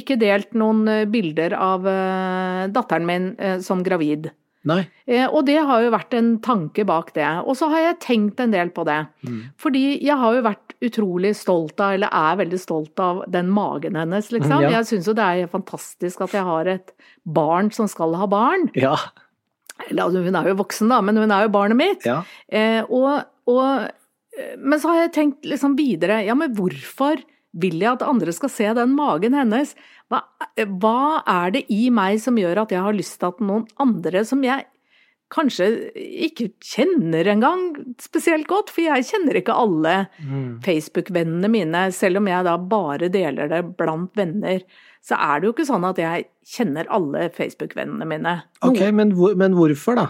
ikke 0.00 0.18
delt 0.20 0.52
noen 0.58 0.84
bilder 1.10 1.56
av 1.56 1.88
eh, 1.88 2.68
datteren 2.76 3.08
min 3.08 3.32
eh, 3.40 3.56
som 3.64 3.80
gravid. 3.86 4.28
Nei. 4.68 4.82
Eh, 5.08 5.24
og 5.24 5.46
det 5.48 5.56
har 5.64 5.84
jo 5.84 5.92
vært 5.94 6.14
en 6.18 6.34
tanke 6.44 6.84
bak 6.88 7.14
det. 7.16 7.28
Og 7.48 7.56
så 7.56 7.70
har 7.72 7.84
jeg 7.84 8.00
tenkt 8.04 8.42
en 8.44 8.52
del 8.52 8.72
på 8.76 8.84
det. 8.88 8.98
Mm. 9.24 9.38
Fordi 9.60 9.84
jeg 10.04 10.16
har 10.20 10.36
jo 10.36 10.44
vært 10.44 10.74
utrolig 10.84 11.32
stolt 11.38 11.80
av, 11.80 11.94
eller 11.96 12.12
er 12.12 12.38
veldig 12.42 12.60
stolt 12.60 13.00
av, 13.00 13.22
den 13.32 13.48
magen 13.52 13.96
hennes, 14.00 14.30
liksom. 14.32 14.58
Mm, 14.60 14.66
ja. 14.66 14.74
Jeg 14.78 14.90
syns 14.90 15.08
jo 15.08 15.16
det 15.16 15.26
er 15.26 15.50
fantastisk 15.52 16.24
at 16.26 16.36
jeg 16.36 16.46
har 16.46 16.70
et 16.72 16.94
barn 17.24 17.72
som 17.74 17.88
skal 17.90 18.16
ha 18.20 18.28
barn. 18.30 18.68
Ja. 18.76 18.96
Eller 19.88 20.06
altså, 20.06 20.24
hun 20.26 20.36
er 20.36 20.52
jo 20.52 20.58
voksen, 20.60 20.92
da, 20.92 21.00
men 21.04 21.20
hun 21.20 21.32
er 21.32 21.46
jo 21.46 21.54
barnet 21.56 21.80
mitt. 21.80 22.06
Ja. 22.08 22.20
Eh, 22.52 22.82
og, 22.84 23.24
og, 23.48 23.88
eh, 24.36 24.56
men 24.60 24.80
så 24.82 24.92
har 24.92 25.06
jeg 25.06 25.14
tenkt 25.16 25.48
liksom 25.48 25.76
videre, 25.78 26.20
ja 26.26 26.36
men 26.36 26.52
hvorfor 26.56 27.22
vil 27.52 27.80
jeg 27.82 27.96
at 27.96 28.04
andre 28.06 28.32
skal 28.34 28.52
se 28.52 28.68
den 28.76 28.92
magen 28.96 29.34
hennes? 29.36 29.72
Hva, 30.10 30.22
hva, 30.82 31.22
er 31.28 31.56
det 31.56 31.64
i 31.72 31.88
meg 31.94 32.20
som 32.22 32.38
gjør 32.38 32.64
at 32.64 32.74
jeg 32.74 32.84
har 32.84 32.96
lyst 32.96 33.18
til 33.20 33.30
at 33.32 33.40
noen 33.44 33.66
andre 33.82 34.22
som 34.26 34.44
jeg 34.46 34.66
kanskje 35.30 35.66
ikke 35.94 36.48
kjenner 36.58 37.28
engang 37.30 37.68
spesielt 38.02 38.48
godt, 38.50 38.72
for 38.74 38.82
jeg 38.82 39.06
kjenner 39.06 39.38
ikke 39.38 39.54
alle 39.54 39.94
mm. 40.18 40.58
Facebook-vennene 40.64 41.50
mine, 41.52 41.84
selv 41.94 42.18
om 42.18 42.26
jeg 42.26 42.46
da 42.48 42.56
bare 42.58 43.10
deler 43.14 43.50
det 43.52 43.62
blant 43.78 44.10
venner. 44.18 44.64
Så 45.06 45.14
er 45.14 45.38
det 45.38 45.46
jo 45.46 45.54
ikke 45.54 45.68
sånn 45.68 45.86
at 45.86 46.02
jeg 46.02 46.26
kjenner 46.56 46.90
alle 46.90 47.28
Facebook-vennene 47.36 48.10
mine. 48.10 48.40
Ok, 48.66 48.82
men, 48.90 49.14
hvor, 49.18 49.38
men, 49.38 49.54
hvorfor 49.54 50.00
da? 50.00 50.08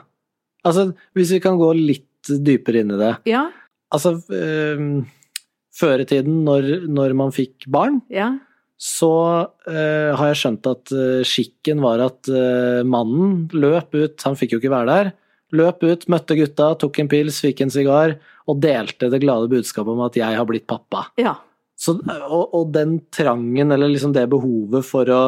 Altså, 0.65 0.91
hvis 1.17 1.37
vi 1.37 1.45
kan 1.45 1.61
gå 1.61 1.69
litt 1.77 2.33
dypere 2.41 2.81
inn 2.83 2.97
i 2.97 3.01
det. 3.01 3.15
Ja, 3.29 3.49
Altså, 3.91 4.13
eh, 4.31 4.83
før 5.75 6.03
i 6.03 6.09
tiden, 6.09 6.43
når, 6.47 6.89
når 6.91 7.17
man 7.19 7.35
fikk 7.35 7.67
barn, 7.71 8.01
ja, 8.13 8.33
så 8.81 9.13
uh, 9.45 10.11
har 10.17 10.31
jeg 10.31 10.39
skjønt 10.41 10.69
at 10.71 10.93
uh, 10.97 11.21
skikken 11.27 11.83
var 11.85 12.01
at 12.07 12.31
uh, 12.33 12.81
mannen 12.89 13.43
løp 13.53 13.93
ut, 13.93 14.17
han 14.25 14.39
fikk 14.41 14.57
jo 14.57 14.63
ikke 14.63 14.73
være 14.73 14.89
der, 14.89 15.13
løp 15.57 15.85
ut, 15.85 16.07
møtte 16.13 16.39
gutta, 16.39 16.73
tok 16.81 17.03
en 17.03 17.11
pils, 17.11 17.43
fikk 17.45 17.61
en 17.65 17.73
sigar, 17.75 18.17
og 18.49 18.63
delte 18.63 19.11
det 19.13 19.21
glade 19.23 19.51
budskapet 19.53 19.93
om 19.93 20.03
at 20.07 20.17
jeg 20.19 20.39
har 20.39 20.49
blitt 20.49 20.69
pappa. 20.71 21.11
ja. 21.21 21.37
Så, 21.81 21.95
og, 21.97 22.51
og 22.53 22.75
den 22.75 22.99
trangen, 23.09 23.71
eller 23.73 23.89
liksom 23.89 24.13
det 24.13 24.27
behovet 24.29 24.85
for 24.85 25.09
å 25.09 25.21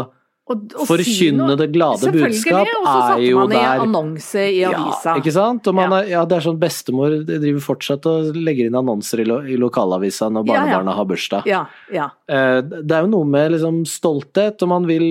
Og, 0.50 0.72
og 0.74 0.88
forkynne 0.88 1.54
det 1.56 1.68
glade 1.70 2.10
budskap 2.10 2.66
Selvfølgelig, 2.66 2.72
og 2.80 2.86
så 2.88 2.94
er 2.98 3.10
satte 3.12 3.34
man 3.38 3.52
i 3.52 3.54
der 3.54 3.82
annonse 3.84 4.42
i 4.42 4.62
avisa. 4.66 5.12
Ja, 5.12 5.20
ikke 5.20 5.32
sant? 5.36 5.68
Og 5.70 5.74
man 5.78 5.90
Ja. 5.92 5.98
er, 6.00 6.08
ja, 6.10 6.24
det 6.26 6.36
er 6.36 6.44
sånn 6.48 6.58
bestemor 6.58 7.14
driver 7.28 7.60
fortsatt 7.62 8.08
og 8.10 8.34
legger 8.34 8.66
inn 8.66 8.74
annonser 8.74 9.22
i, 9.22 9.24
lo, 9.28 9.38
i 9.46 9.54
lokalavisa 9.56 10.26
når 10.34 10.48
Ja, 10.50 10.64
ja. 10.66 10.82
har 10.98 11.04
bursdag. 11.06 11.46
Ja, 11.46 11.60
ja. 11.94 12.08
Eh, 12.28 12.58
Det 12.62 12.90
er 12.90 13.02
jo 13.06 13.12
noe 13.14 13.24
med 13.24 13.52
liksom 13.52 13.84
stolthet, 13.86 14.60
og 14.62 14.68
man 14.68 14.86
vil 14.90 15.06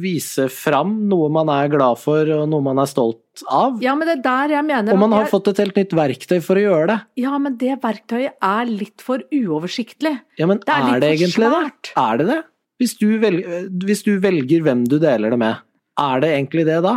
vise 0.00 0.48
fram 0.48 1.06
noe 1.06 1.28
man 1.28 1.48
er 1.52 1.68
glad 1.68 1.98
for 2.00 2.24
og 2.32 2.48
noe 2.48 2.62
man 2.64 2.78
er 2.78 2.86
stolt 2.88 3.18
av. 3.50 3.76
ja, 3.80 3.94
men 3.94 4.08
det 4.08 4.18
er 4.18 4.22
der 4.22 4.54
jeg 4.56 4.64
mener 4.64 4.92
og 4.92 4.98
man 4.98 5.12
har 5.12 5.24
jeg, 5.24 5.30
fått 5.32 5.48
et 5.48 5.60
helt 5.62 5.76
nytt 5.76 5.92
verktøy 5.96 6.40
for 6.44 6.56
å 6.56 6.64
gjøre 6.64 6.86
det. 6.88 6.98
Ja, 7.22 7.36
men 7.38 7.56
det 7.60 7.76
verktøyet 7.82 8.32
er 8.40 8.64
litt 8.72 9.00
for 9.04 9.20
uoversiktlig. 9.32 10.18
Ja, 10.38 10.46
men 10.46 10.58
Det 10.64 10.68
er 10.72 10.96
er, 10.96 11.00
det 11.00 11.12
egentlig 11.18 11.48
det? 11.52 11.92
Er 11.96 12.16
det 12.18 12.26
det? 12.28 12.42
Hvis 12.80 12.96
du, 12.98 13.08
velger, 13.22 13.68
hvis 13.86 14.02
du 14.06 14.14
velger 14.22 14.62
hvem 14.64 14.86
du 14.88 14.96
deler 15.02 15.34
det 15.34 15.38
med, 15.40 15.60
er 16.00 16.22
det 16.22 16.30
egentlig 16.34 16.64
det 16.66 16.78
da? 16.84 16.96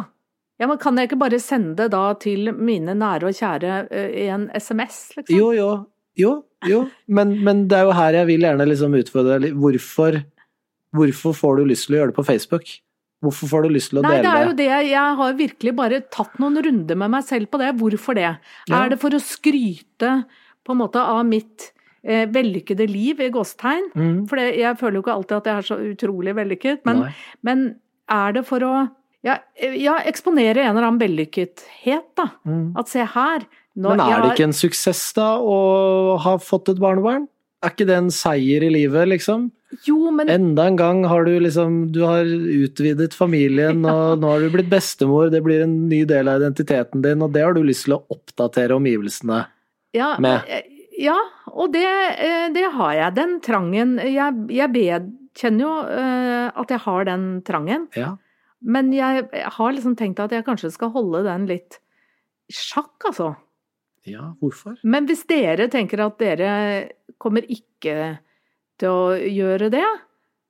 Ja, 0.62 0.70
men 0.72 0.80
Kan 0.80 0.98
jeg 0.98 1.10
ikke 1.10 1.20
bare 1.20 1.40
sende 1.44 1.76
det 1.82 1.90
da 1.94 2.06
til 2.20 2.54
mine 2.56 2.96
nære 2.96 3.28
og 3.30 3.36
kjære 3.36 3.74
eh, 3.92 4.14
i 4.24 4.30
en 4.32 4.48
SMS, 4.56 5.02
liksom? 5.18 5.36
Jo, 5.36 5.52
jo, 5.56 5.70
jo, 6.16 6.32
jo. 6.70 6.86
Men, 7.08 7.36
men 7.44 7.66
det 7.72 7.82
er 7.82 7.90
jo 7.90 7.98
her 7.98 8.22
jeg 8.22 8.30
vil 8.32 8.48
gjerne 8.48 8.70
liksom 8.70 8.96
utfordre 8.96 9.36
deg 9.36 9.50
litt. 9.50 9.60
Hvorfor, 9.60 10.22
hvorfor 10.96 11.36
får 11.36 11.60
du 11.60 11.70
lyst 11.74 11.90
til 11.90 11.98
å 11.98 12.02
gjøre 12.02 12.14
det 12.14 12.20
på 12.22 12.28
Facebook? 12.32 12.72
Hvorfor 13.26 13.52
får 13.52 13.66
du 13.66 13.76
lyst 13.76 13.92
til 13.92 14.00
å 14.00 14.06
Nei, 14.06 14.18
det 14.18 14.24
dele 14.24 14.40
er 14.40 14.48
jo 14.48 14.58
det. 14.60 14.72
Jeg 14.92 15.20
har 15.20 15.38
virkelig 15.40 15.76
bare 15.76 16.02
tatt 16.14 16.40
noen 16.40 16.60
runder 16.64 17.00
med 17.04 17.14
meg 17.18 17.28
selv 17.28 17.52
på 17.52 17.60
det. 17.60 17.72
Hvorfor 17.80 18.18
det? 18.18 18.32
Ja. 18.70 18.80
Er 18.80 18.94
det 18.94 19.00
for 19.02 19.16
å 19.16 19.22
skryte 19.24 20.18
på 20.66 20.74
en 20.74 20.82
måte 20.82 21.04
av 21.04 21.24
mitt 21.28 21.72
eh, 22.06 22.28
vellykkede 22.32 22.88
liv, 22.90 23.20
i 23.20 23.32
gåstegn? 23.34 23.90
Mm. 23.96 24.20
For 24.30 24.42
det, 24.42 24.52
jeg 24.62 24.80
føler 24.80 25.00
jo 25.00 25.06
ikke 25.06 25.18
alltid 25.18 25.38
at 25.40 25.50
jeg 25.50 25.58
er 25.58 25.68
så 25.72 25.80
utrolig 25.92 26.36
vellykket. 26.38 26.86
Men, 26.88 27.04
men 27.46 27.68
er 28.12 28.38
det 28.38 28.46
for 28.48 28.66
å 28.66 28.76
ja, 29.26 29.40
eh, 29.58 29.78
ja, 29.82 29.98
eksponere 30.06 30.62
en 30.62 30.76
eller 30.76 30.90
annen 30.92 31.02
vellykkethet, 31.02 32.12
da? 32.18 32.30
Mm. 32.46 32.68
At 32.78 32.92
se 32.92 33.06
her 33.16 33.46
nå, 33.76 33.92
Men 33.92 34.04
er 34.06 34.22
det 34.22 34.36
ikke 34.36 34.50
en 34.52 34.56
suksess 34.56 35.10
da 35.18 35.36
å 35.42 36.16
ha 36.24 36.38
fått 36.40 36.70
et 36.72 36.80
barnebarn? 36.80 37.26
Er 37.66 37.74
ikke 37.74 37.88
det 37.90 37.98
en 37.98 38.12
seier 38.14 38.64
i 38.64 38.70
livet, 38.72 39.10
liksom? 39.10 39.50
Jo, 39.84 40.12
men 40.14 40.30
Enda 40.32 40.68
en 40.70 40.78
gang 40.80 41.02
har 41.10 41.26
du 41.26 41.34
liksom 41.42 41.90
Du 41.92 42.04
har 42.06 42.24
utvidet 42.24 43.16
familien, 43.18 43.82
og 43.90 44.16
nå 44.22 44.30
har 44.30 44.46
du 44.46 44.54
blitt 44.54 44.70
bestemor, 44.72 45.32
det 45.34 45.42
blir 45.44 45.66
en 45.66 45.76
ny 45.90 46.04
del 46.08 46.30
av 46.32 46.40
identiteten 46.44 47.04
din, 47.04 47.26
og 47.26 47.34
det 47.36 47.44
har 47.44 47.58
du 47.58 47.64
lyst 47.66 47.88
til 47.90 47.98
å 47.98 48.04
oppdatere 48.14 48.78
omgivelsene 48.78 49.42
ja, 49.96 50.14
med. 50.22 50.46
eh, 50.48 50.70
Ja, 51.02 51.18
og 51.52 51.74
det, 51.74 51.88
eh, 52.24 52.48
det 52.56 52.66
har 52.76 52.94
jeg. 52.96 53.16
Den 53.18 53.40
trangen. 53.44 53.98
Jeg, 54.00 54.46
jeg 54.54 55.00
kjenner 55.36 55.66
jo 55.66 55.74
eh, 55.92 56.48
at 56.56 56.72
jeg 56.72 56.84
har 56.86 57.08
den 57.10 57.26
trangen. 57.48 57.90
Ja. 57.98 58.16
Men 58.66 58.94
jeg 58.96 59.28
har 59.30 59.76
liksom 59.76 59.98
tenkt 60.00 60.22
at 60.24 60.34
jeg 60.34 60.46
kanskje 60.48 60.72
skal 60.74 60.94
holde 60.96 61.26
den 61.28 61.50
litt 61.50 61.80
i 62.50 62.56
sjakk, 62.56 62.96
altså. 63.10 63.34
ja, 64.06 64.32
hvorfor? 64.42 64.78
Men 64.86 65.08
hvis 65.10 65.26
dere 65.30 65.68
tenker 65.74 66.04
at 66.06 66.18
dere 66.22 66.50
kommer 67.22 67.46
ikke 67.50 68.18
til 68.82 68.92
å 68.92 69.14
gjøre 69.18 69.72
det, 69.74 69.86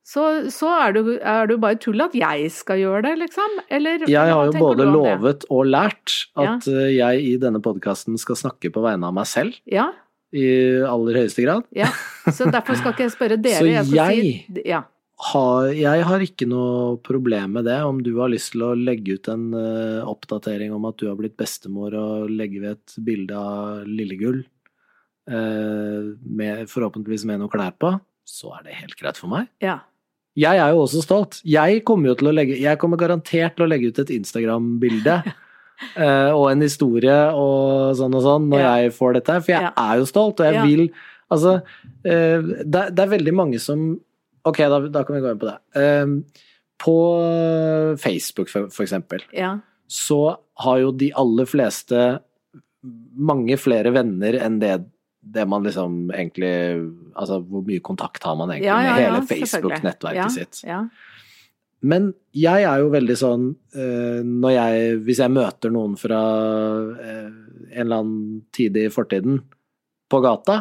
så, 0.06 0.22
så 0.54 0.70
er 0.84 0.92
det 0.94 1.02
er 1.18 1.48
det 1.48 1.56
jo 1.56 1.62
bare 1.64 1.78
tull 1.82 2.04
at 2.04 2.14
jeg 2.14 2.50
skal 2.54 2.78
gjøre 2.78 3.02
det, 3.08 3.14
liksom? 3.24 3.56
Eller 3.74 4.04
Jeg 4.06 4.32
har 4.32 4.52
jo 4.52 4.54
både 4.60 4.86
lovet 4.86 5.46
og 5.50 5.66
lært 5.66 6.14
at 6.38 6.68
ja. 6.68 6.84
jeg 6.94 7.24
i 7.32 7.32
denne 7.42 7.58
podkasten 7.64 8.20
skal 8.20 8.38
snakke 8.38 8.70
på 8.70 8.84
vegne 8.84 9.08
av 9.08 9.16
meg 9.16 9.26
selv, 9.30 9.56
Ja, 9.66 9.90
i 10.34 10.46
aller 10.88 11.20
høyeste 11.22 11.44
grad. 11.44 11.64
ja. 11.76 11.88
Så 12.26 12.48
derfor 12.50 12.74
skal 12.80 12.92
ikke 12.96 13.04
jeg 13.06 13.12
spørre 13.14 13.36
dere. 13.44 13.60
Så 13.62 13.66
jeg, 13.70 13.86
jeg- 13.94 14.44
si 14.56 14.62
Ja. 14.66 14.82
Har, 15.32 15.70
jeg 15.72 16.02
har 16.04 16.20
ikke 16.20 16.44
noe 16.44 16.98
problem 17.00 17.54
med 17.56 17.64
det, 17.64 17.78
om 17.88 18.02
du 18.04 18.10
har 18.18 18.28
lyst 18.28 18.50
til 18.52 18.66
å 18.66 18.74
legge 18.76 19.14
ut 19.16 19.28
en 19.32 19.46
uh, 19.56 20.02
oppdatering 20.10 20.74
om 20.76 20.84
at 20.90 20.98
du 21.00 21.06
har 21.08 21.16
blitt 21.16 21.38
bestemor, 21.40 21.94
og 21.96 22.28
legge 22.28 22.60
ved 22.60 22.74
et 22.76 22.96
bilde 23.06 23.32
av 23.32 23.86
Lillegull, 23.88 24.42
uh, 25.30 26.12
med, 26.20 26.66
forhåpentligvis 26.68 27.24
med 27.30 27.40
noe 27.40 27.48
klær 27.52 27.72
på, 27.80 27.94
så 28.28 28.52
er 28.58 28.66
det 28.66 28.76
helt 28.82 28.96
greit 29.00 29.16
for 29.20 29.32
meg. 29.32 29.48
ja. 29.64 29.78
Jeg 30.36 30.58
er 30.60 30.68
jo 30.74 30.82
også 30.82 31.00
stolt. 31.00 31.38
Jeg 31.48 31.78
kommer 31.88 32.10
jo 32.10 32.14
til 32.20 32.28
å 32.28 32.32
legge 32.36 32.58
Jeg 32.60 32.76
kommer 32.76 32.98
garantert 33.00 33.54
til 33.56 33.64
å 33.64 33.68
legge 33.72 33.88
ut 33.88 34.00
et 34.02 34.10
Instagram-bilde 34.18 35.14
eh, 35.96 36.30
og 36.32 36.50
en 36.50 36.60
historie 36.64 37.18
og 37.34 37.94
sånn 37.98 38.14
og 38.14 38.22
sånn 38.22 38.48
når 38.50 38.60
Ja. 38.60 38.74
jeg 38.82 38.92
får 38.96 39.14
dette 39.14 39.32
her, 39.32 39.40
for 39.40 39.52
jeg 39.52 39.62
Ja. 39.62 39.72
er 39.76 39.98
jo 39.98 40.04
stolt, 40.04 40.40
og 40.40 40.46
jeg 40.46 40.54
Ja. 40.54 40.64
vil 40.64 40.90
Altså, 41.28 41.60
eh, 42.04 42.40
det, 42.62 42.94
det 42.94 43.00
er 43.02 43.08
veldig 43.18 43.32
mange 43.34 43.58
som 43.58 43.98
Ok, 44.46 44.58
da, 44.58 44.78
da 44.86 45.02
kan 45.02 45.16
vi 45.16 45.22
gå 45.22 45.30
inn 45.32 45.38
på 45.40 45.48
det. 45.50 45.58
Eh, 45.74 46.06
på 46.78 47.96
Facebook, 47.98 48.48
for, 48.48 48.68
for 48.70 48.84
eksempel, 48.84 49.22
ja. 49.34 49.56
så 49.90 50.36
har 50.62 50.78
jo 50.78 50.92
de 50.92 51.10
aller 51.18 51.48
fleste 51.50 52.20
mange 53.18 53.56
flere 53.58 53.90
venner 53.90 54.36
enn 54.38 54.60
det, 54.62 54.84
det 55.26 55.48
man 55.48 55.64
liksom 55.66 56.12
egentlig 56.14 56.52
Altså 57.16 57.40
hvor 57.42 57.64
mye 57.66 57.80
kontakt 57.82 58.22
har 58.22 58.36
man 58.38 58.50
egentlig 58.52 58.68
Ja, 58.68 58.76
ja, 58.84 58.94
med 58.94 59.26
hele. 59.26 59.26
Facebook-nettverket 59.26 60.14
ja, 60.14 60.28
sitt. 60.28 60.62
Men 61.86 62.10
jeg 62.34 62.64
er 62.66 62.82
jo 62.82 62.92
veldig 62.92 63.16
sånn 63.18 63.48
eh, 63.76 64.20
når 64.26 64.54
jeg 64.56 65.00
Hvis 65.06 65.20
jeg 65.22 65.34
møter 65.34 65.72
noen 65.74 65.96
fra 66.00 66.20
eh, 66.98 67.28
en 67.76 67.82
eller 67.84 68.02
annen 68.02 68.40
tid 68.54 68.76
i 68.80 68.88
fortiden 68.92 69.40
på 70.10 70.20
gata, 70.22 70.60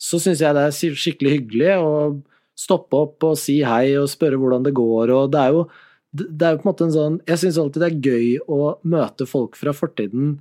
så 0.00 0.18
syns 0.18 0.40
jeg 0.42 0.56
det 0.56 0.64
er 0.66 0.96
skikkelig 0.98 1.32
hyggelig 1.36 1.74
å 1.78 1.92
stoppe 2.58 2.98
opp 3.06 3.26
og 3.28 3.38
si 3.38 3.60
hei 3.64 3.94
og 4.00 4.10
spørre 4.10 4.38
hvordan 4.40 4.66
det 4.66 4.74
går, 4.76 5.12
og 5.14 5.30
det 5.32 5.44
er 5.44 5.54
jo 5.54 5.62
det 6.10 6.42
er 6.42 6.56
jo 6.56 6.58
på 6.58 6.66
en 6.66 6.70
måte 6.72 6.86
en 6.88 6.94
sånn 6.94 7.16
Jeg 7.28 7.38
syns 7.38 7.58
alltid 7.62 7.84
det 7.84 7.88
er 7.88 8.08
gøy 8.10 8.30
å 8.50 8.58
møte 8.90 9.28
folk 9.30 9.54
fra 9.54 9.70
fortiden, 9.76 10.32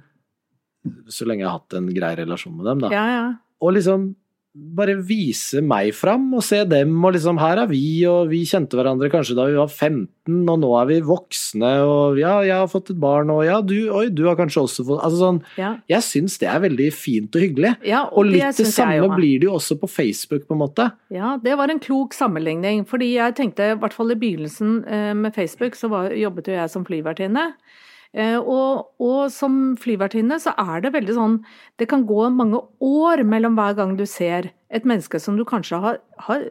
så 1.13 1.27
lenge 1.29 1.45
jeg 1.45 1.49
har 1.51 1.59
hatt 1.59 1.77
en 1.77 1.91
grei 1.93 2.09
relasjon 2.17 2.55
med 2.57 2.65
dem, 2.71 2.81
da. 2.87 2.89
ja, 2.95 3.05
ja. 3.13 3.27
Og 3.61 3.75
liksom 3.77 4.09
bare 4.57 4.95
vise 5.05 5.61
meg 5.61 5.91
fram 5.93 6.31
og 6.33 6.41
se 6.45 6.63
dem, 6.67 6.95
og 7.05 7.13
liksom 7.13 7.37
her 7.41 7.61
er 7.61 7.69
vi, 7.69 7.83
og 8.09 8.31
vi 8.31 8.41
kjente 8.49 8.77
hverandre 8.77 9.11
kanskje 9.13 9.35
da 9.37 9.45
vi 9.45 9.57
var 9.59 9.69
15, 9.69 10.39
og 10.49 10.61
nå 10.63 10.71
er 10.79 10.87
vi 10.89 10.97
voksne, 11.05 11.69
og 11.85 12.17
ja, 12.19 12.33
jeg 12.47 12.55
har 12.57 12.71
fått 12.71 12.89
et 12.93 12.99
barn, 13.01 13.29
og 13.33 13.43
ja, 13.45 13.59
du, 13.61 13.75
oi, 13.93 14.07
du 14.09 14.23
har 14.25 14.37
kanskje 14.39 14.63
også 14.65 14.85
fått 14.87 15.03
Altså 15.05 15.19
sånn, 15.21 15.37
ja. 15.59 15.71
jeg 15.89 16.05
syns 16.05 16.37
det 16.41 16.49
er 16.51 16.63
veldig 16.65 16.89
fint 16.95 17.37
og 17.37 17.45
hyggelig. 17.45 17.75
ja 17.87 18.01
Og 18.09 18.27
litt 18.27 18.43
det 18.43 18.65
det 18.65 18.73
samme 18.73 18.97
jeg, 18.97 19.11
blir 19.13 19.43
det 19.43 19.49
jo 19.49 19.57
også 19.59 19.77
på 19.79 19.89
Facebook, 19.89 20.47
på 20.49 20.57
en 20.57 20.63
måte. 20.63 20.89
Ja, 21.13 21.35
det 21.41 21.55
var 21.59 21.71
en 21.71 21.81
klok 21.81 22.17
sammenligning. 22.17 22.83
Fordi 22.89 23.13
jeg 23.13 23.37
tenkte, 23.37 23.71
i 23.73 23.77
hvert 23.79 23.95
fall 23.95 24.13
i 24.13 24.17
begynnelsen 24.19 24.81
eh, 24.85 25.13
med 25.17 25.35
Facebook, 25.35 25.77
så 25.79 25.89
var, 25.91 26.11
jobbet 26.17 26.49
jo 26.51 26.57
jeg 26.57 26.73
som 26.73 26.85
flyvertinne. 26.87 27.45
Eh, 28.13 28.37
Og, 28.41 28.87
og 28.99 29.29
som 29.31 29.75
flyvertinne 29.77 30.39
så 30.41 30.53
er 30.57 30.81
det 30.81 30.93
veldig 30.95 31.13
sånn 31.13 31.35
Det 31.77 31.87
kan 31.91 32.05
gå 32.09 32.23
mange 32.33 32.57
år 32.81 33.21
mellom 33.23 33.53
hver 33.55 33.75
gang 33.77 33.95
du 33.99 34.05
ser 34.09 34.49
et 34.71 34.83
menneske 34.85 35.19
som 35.21 35.37
du 35.37 35.43
kanskje 35.45 35.77
har, 35.81 35.99
har 36.25 36.47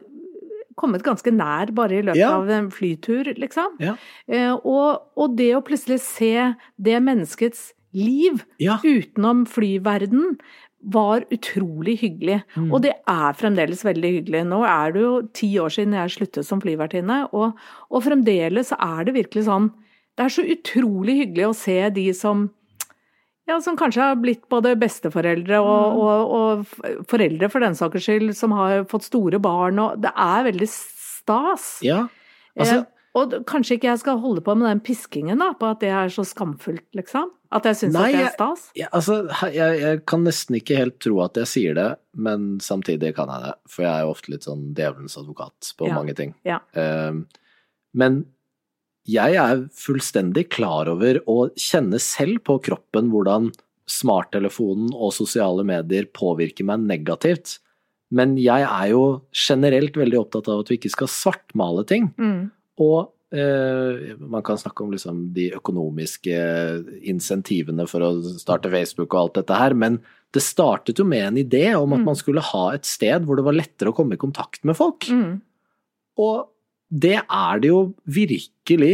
kommet 0.79 1.03
ganske 1.03 1.31
nær 1.35 1.73
bare 1.75 1.97
i 1.99 2.01
løpet 2.03 2.15
Ja. 2.21 2.31
av 2.37 2.49
en 2.49 2.69
flytur, 2.71 3.33
liksom. 3.35 3.75
Ja. 3.83 3.95
Eh, 4.27 4.53
Og, 4.63 5.01
og 5.17 5.35
det 5.35 5.51
å 5.55 5.61
plutselig 5.61 5.99
se 5.99 6.55
det 6.79 7.01
menneskets 7.03 7.73
liv 7.93 8.45
Ja. 8.59 8.77
utenom 8.83 9.45
flyverden 9.47 10.37
var 10.81 11.25
utrolig 11.35 11.97
hyggelig. 11.99 12.41
Mm. 12.55 12.71
Og 12.71 12.81
det 12.83 12.93
er 13.05 13.33
fremdeles 13.35 13.83
veldig 13.83 14.11
hyggelig. 14.23 14.45
Nå 14.47 14.63
er 14.63 14.93
det 14.95 15.01
jo 15.01 15.21
ti 15.33 15.49
år 15.59 15.67
siden 15.75 15.91
jeg 15.97 16.13
sluttet 16.15 16.45
som 16.47 16.61
flyvertinne, 16.61 17.27
og, 17.33 17.57
og 17.91 18.03
fremdeles 18.03 18.71
er 18.71 19.03
det 19.03 19.13
virkelig 19.17 19.43
sånn 19.49 19.71
Det 20.19 20.25
er 20.25 20.33
så 20.35 20.43
utrolig 20.51 21.13
hyggelig 21.21 21.45
å 21.47 21.55
se 21.55 21.77
de 21.95 22.09
som 22.17 22.49
ja, 23.49 23.55
som 23.65 23.77
kanskje 23.79 24.03
har 24.03 24.17
blitt 24.21 24.43
både 24.51 24.75
besteforeldre 24.77 25.57
og, 25.63 25.95
Mm. 25.95 26.01
og, 26.03 26.33
og 26.37 27.05
foreldre 27.09 27.47
for 27.49 27.63
den 27.63 27.73
saks 27.79 28.03
skyld, 28.05 28.35
som 28.37 28.51
har 28.53 28.83
fått 28.91 29.07
store 29.07 29.39
barn, 29.41 29.79
og 29.81 29.95
det 30.03 30.11
er 30.13 30.43
veldig 30.51 30.67
stas. 30.69 31.79
ja. 31.81 32.03
Altså, 32.59 32.81
Eh, 32.83 32.85
og 33.15 33.31
kanskje 33.49 33.77
ikke 33.79 33.87
jeg 33.89 33.99
skal 34.03 34.19
holde 34.21 34.41
på 34.45 34.53
med 34.55 34.67
den 34.69 34.79
piskingen 34.85 35.39
da, 35.41 35.53
på 35.57 35.65
at 35.71 35.79
det 35.81 35.89
er 35.89 36.11
så 36.13 36.21
skamfullt, 36.27 36.85
liksom? 36.93 37.31
At 37.51 37.63
jeg 37.65 37.75
syns 37.79 37.95
at 37.95 38.05
det 38.05 38.15
er 38.15 38.19
jeg- 38.27 38.33
stas? 38.35 38.71
ja, 38.75 38.87
altså 38.93 39.15
jeg, 39.51 39.79
jeg 39.81 40.05
kan 40.05 40.23
nesten 40.23 40.55
ikke 40.59 40.77
helt 40.77 40.99
tro 40.99 41.19
at 41.25 41.33
jeg 41.33 41.47
sier 41.49 41.73
det, 41.73 41.87
men 42.13 42.59
samtidig 42.59 43.15
kan 43.15 43.27
jeg 43.33 43.41
det. 43.47 43.53
For 43.67 43.81
jeg 43.81 43.91
er 43.95 44.01
jo 44.05 44.11
ofte 44.13 44.29
litt 44.29 44.43
sånn 44.45 44.73
djevelens 44.75 45.17
advokat 45.17 45.73
på 45.79 45.87
Ja. 45.87 45.95
mange 45.95 46.13
ting. 46.15 46.35
Ja. 46.45 46.59
Um, 46.75 47.25
men 47.95 48.25
jeg 49.09 49.37
er 49.39 49.65
fullstendig 49.75 50.47
klar 50.53 50.89
over 50.91 51.21
og 51.29 51.55
kjenner 51.59 52.01
selv 52.03 52.43
på 52.47 52.59
kroppen 52.69 53.11
hvordan 53.13 53.51
smarttelefonen 53.89 54.91
og 54.93 55.13
sosiale 55.15 55.65
medier 55.65 56.07
påvirker 56.13 56.67
meg 56.67 56.85
negativt. 56.85 57.57
Men 58.13 58.35
jeg 58.41 58.65
er 58.65 58.91
jo 58.91 59.03
generelt 59.33 59.97
veldig 59.97 60.19
opptatt 60.23 60.49
av 60.49 60.63
at 60.63 60.69
vi 60.71 60.79
ikke 60.79 60.93
skal 60.93 61.09
svartmale 61.13 61.85
ting. 61.89 62.09
Mm. 62.17 62.49
Og 62.81 63.09
eh, 63.33 64.13
man 64.19 64.45
kan 64.45 64.57
snakke 64.61 64.85
om 64.85 64.93
liksom 64.93 65.27
de 65.35 65.49
økonomiske 65.57 66.37
insentivene 67.09 67.85
for 67.89 68.05
å 68.05 68.13
starte 68.41 68.71
Facebook 68.73 69.13
og 69.13 69.21
alt 69.23 69.41
dette 69.41 69.59
her, 69.61 69.77
men 69.77 69.99
det 70.33 70.45
startet 70.45 71.01
jo 71.01 71.05
med 71.09 71.25
en 71.25 71.41
idé 71.41 71.67
om 71.73 71.93
at 71.93 72.01
Mm. 72.01 72.05
man 72.05 72.17
skulle 72.17 72.45
ha 72.45 72.65
et 72.75 72.85
sted 72.85 73.25
hvor 73.25 73.37
det 73.37 73.45
var 73.45 73.57
lettere 73.57 73.89
å 73.89 73.97
komme 73.97 74.13
i 74.13 74.21
kontakt 74.21 74.63
med 74.65 74.77
folk. 74.77 75.09
Mm. 75.09 75.41
Og 76.21 76.49
det 76.89 77.17
er 77.21 77.61
det 77.61 77.71
jo 77.71 77.81
virkelig 78.05 78.93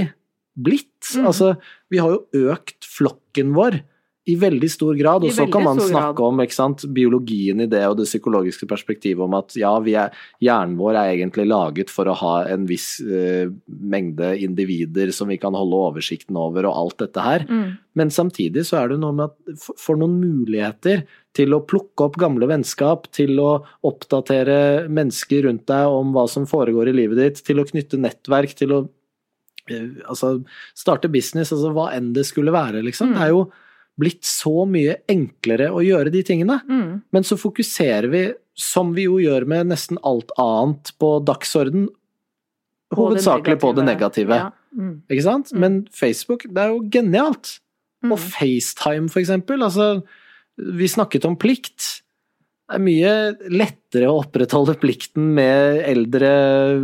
blitt. 0.56 1.12
Mm. 1.16 1.28
Altså, 1.32 1.56
vi 1.92 2.00
har 2.02 2.16
jo 2.16 2.50
økt 2.52 2.88
flokken 2.88 3.54
vår 3.56 3.82
i 4.26 4.36
veldig 4.42 4.68
stor 4.74 4.96
grad, 4.98 5.24
og 5.28 5.34
så 5.36 5.46
kan 5.54 5.64
man 5.68 5.78
snakke 5.78 6.18
grad. 6.18 6.42
om 6.42 6.42
sant, 6.50 6.86
biologien 6.90 7.62
i 7.62 7.68
det 7.70 7.84
og 7.86 8.00
det 8.00 8.08
psykologiske 8.10 8.66
perspektivet 8.66 9.22
om 9.22 9.36
at 9.38 9.54
ja, 9.60 9.74
vi 9.86 9.94
er, 10.02 10.16
hjernen 10.42 10.78
vår 10.80 10.98
er 10.98 11.12
egentlig 11.14 11.46
laget 11.46 11.94
for 11.94 12.10
å 12.10 12.16
ha 12.18 12.34
en 12.50 12.66
viss 12.66 12.98
uh, 13.06 13.46
mengde 13.70 14.32
individer 14.42 15.14
som 15.14 15.30
vi 15.30 15.38
kan 15.42 15.54
holde 15.54 15.78
oversikten 15.92 16.40
over 16.42 16.66
og 16.66 16.80
alt 16.80 17.04
dette 17.04 17.26
her. 17.26 17.46
Mm. 17.46 17.68
Men 17.96 18.12
samtidig 18.12 18.66
så 18.66 18.82
er 18.82 18.92
det 18.92 19.00
noe 19.04 19.14
med 19.14 19.30
at 19.30 19.62
for- 19.62 19.78
for 19.86 20.00
noen 20.02 20.18
muligheter 20.20 21.06
til 21.36 21.54
å 21.56 21.62
plukke 21.68 22.08
opp 22.08 22.18
gamle 22.20 22.48
vennskap, 22.50 23.10
til 23.16 23.38
å 23.44 23.52
oppdatere 23.86 24.88
mennesker 24.90 25.46
rundt 25.48 25.66
deg 25.70 25.92
om 25.92 26.14
hva 26.16 26.26
som 26.32 26.48
foregår 26.50 26.90
i 26.90 26.96
livet 26.96 27.22
ditt, 27.22 27.44
til 27.46 27.62
å 27.62 27.68
knytte 27.68 28.00
nettverk, 28.02 28.56
til 28.58 28.74
å 28.76 28.80
eh, 29.70 30.02
altså, 30.10 30.40
starte 30.78 31.12
business, 31.12 31.54
altså 31.56 31.74
hva 31.76 31.92
enn 31.96 32.14
det 32.16 32.26
skulle 32.26 32.56
være, 32.56 32.84
liksom. 32.88 33.14
Mm. 33.14 33.16
Det 33.20 33.24
er 33.28 33.34
jo 33.36 33.46
blitt 34.00 34.26
så 34.28 34.66
mye 34.68 34.98
enklere 35.12 35.70
å 35.72 35.84
gjøre 35.84 36.12
de 36.14 36.24
tingene. 36.28 36.60
Mm. 36.68 37.02
Men 37.16 37.28
så 37.28 37.38
fokuserer 37.40 38.10
vi, 38.12 38.24
som 38.56 38.94
vi 38.96 39.08
jo 39.08 39.20
gjør 39.24 39.48
med 39.48 39.72
nesten 39.72 40.00
alt 40.04 40.32
annet 40.42 40.94
på 41.00 41.18
dagsorden, 41.28 41.90
På 42.94 43.10
det 43.10 43.18
hovedsakelig 43.18 43.60
på 43.60 43.74
det 43.76 43.84
negative. 43.88 44.36
Ja. 44.38 44.52
Mm. 44.76 45.02
Ikke 45.10 45.24
sant? 45.26 45.52
Mm. 45.52 45.60
Men 45.64 45.78
Facebook, 45.92 46.46
det 46.48 46.62
er 46.62 46.74
jo 46.76 46.84
genialt. 46.92 47.58
Mm. 48.06 48.12
Og 48.14 48.20
FaceTime, 48.22 49.10
for 49.10 49.24
eksempel. 49.24 49.64
Altså, 49.66 50.04
vi 50.56 50.88
snakket 50.92 51.26
om 51.26 51.38
plikt. 51.40 52.02
Det 52.66 52.78
er 52.80 52.82
mye 52.82 53.10
lettere 53.54 54.08
å 54.10 54.22
opprettholde 54.24 54.78
plikten 54.82 55.34
med 55.38 55.84
eldre 55.86 56.30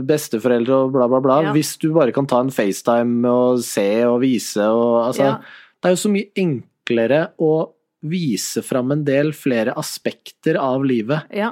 besteforeldre 0.06 0.76
og 0.86 0.92
bla, 0.94 1.08
bla, 1.10 1.22
bla, 1.22 1.38
Ja. 1.48 1.54
hvis 1.54 1.78
du 1.82 1.92
bare 1.94 2.12
kan 2.14 2.28
ta 2.30 2.40
en 2.40 2.52
FaceTime 2.54 3.26
og 3.26 3.64
se 3.66 4.06
og 4.06 4.20
vise 4.22 4.62
og 4.62 5.08
altså 5.10 5.24
Ja. 5.26 5.40
Det 5.82 5.90
er 5.90 5.96
jo 5.96 6.02
så 6.08 6.12
mye 6.14 6.30
enklere 6.38 6.71
å 7.40 7.72
vise 8.04 8.62
fram 8.66 8.92
en 8.92 9.04
del 9.06 9.32
flere 9.34 9.74
aspekter 9.78 10.56
av 10.58 10.84
livet 10.86 11.22
ja. 11.32 11.52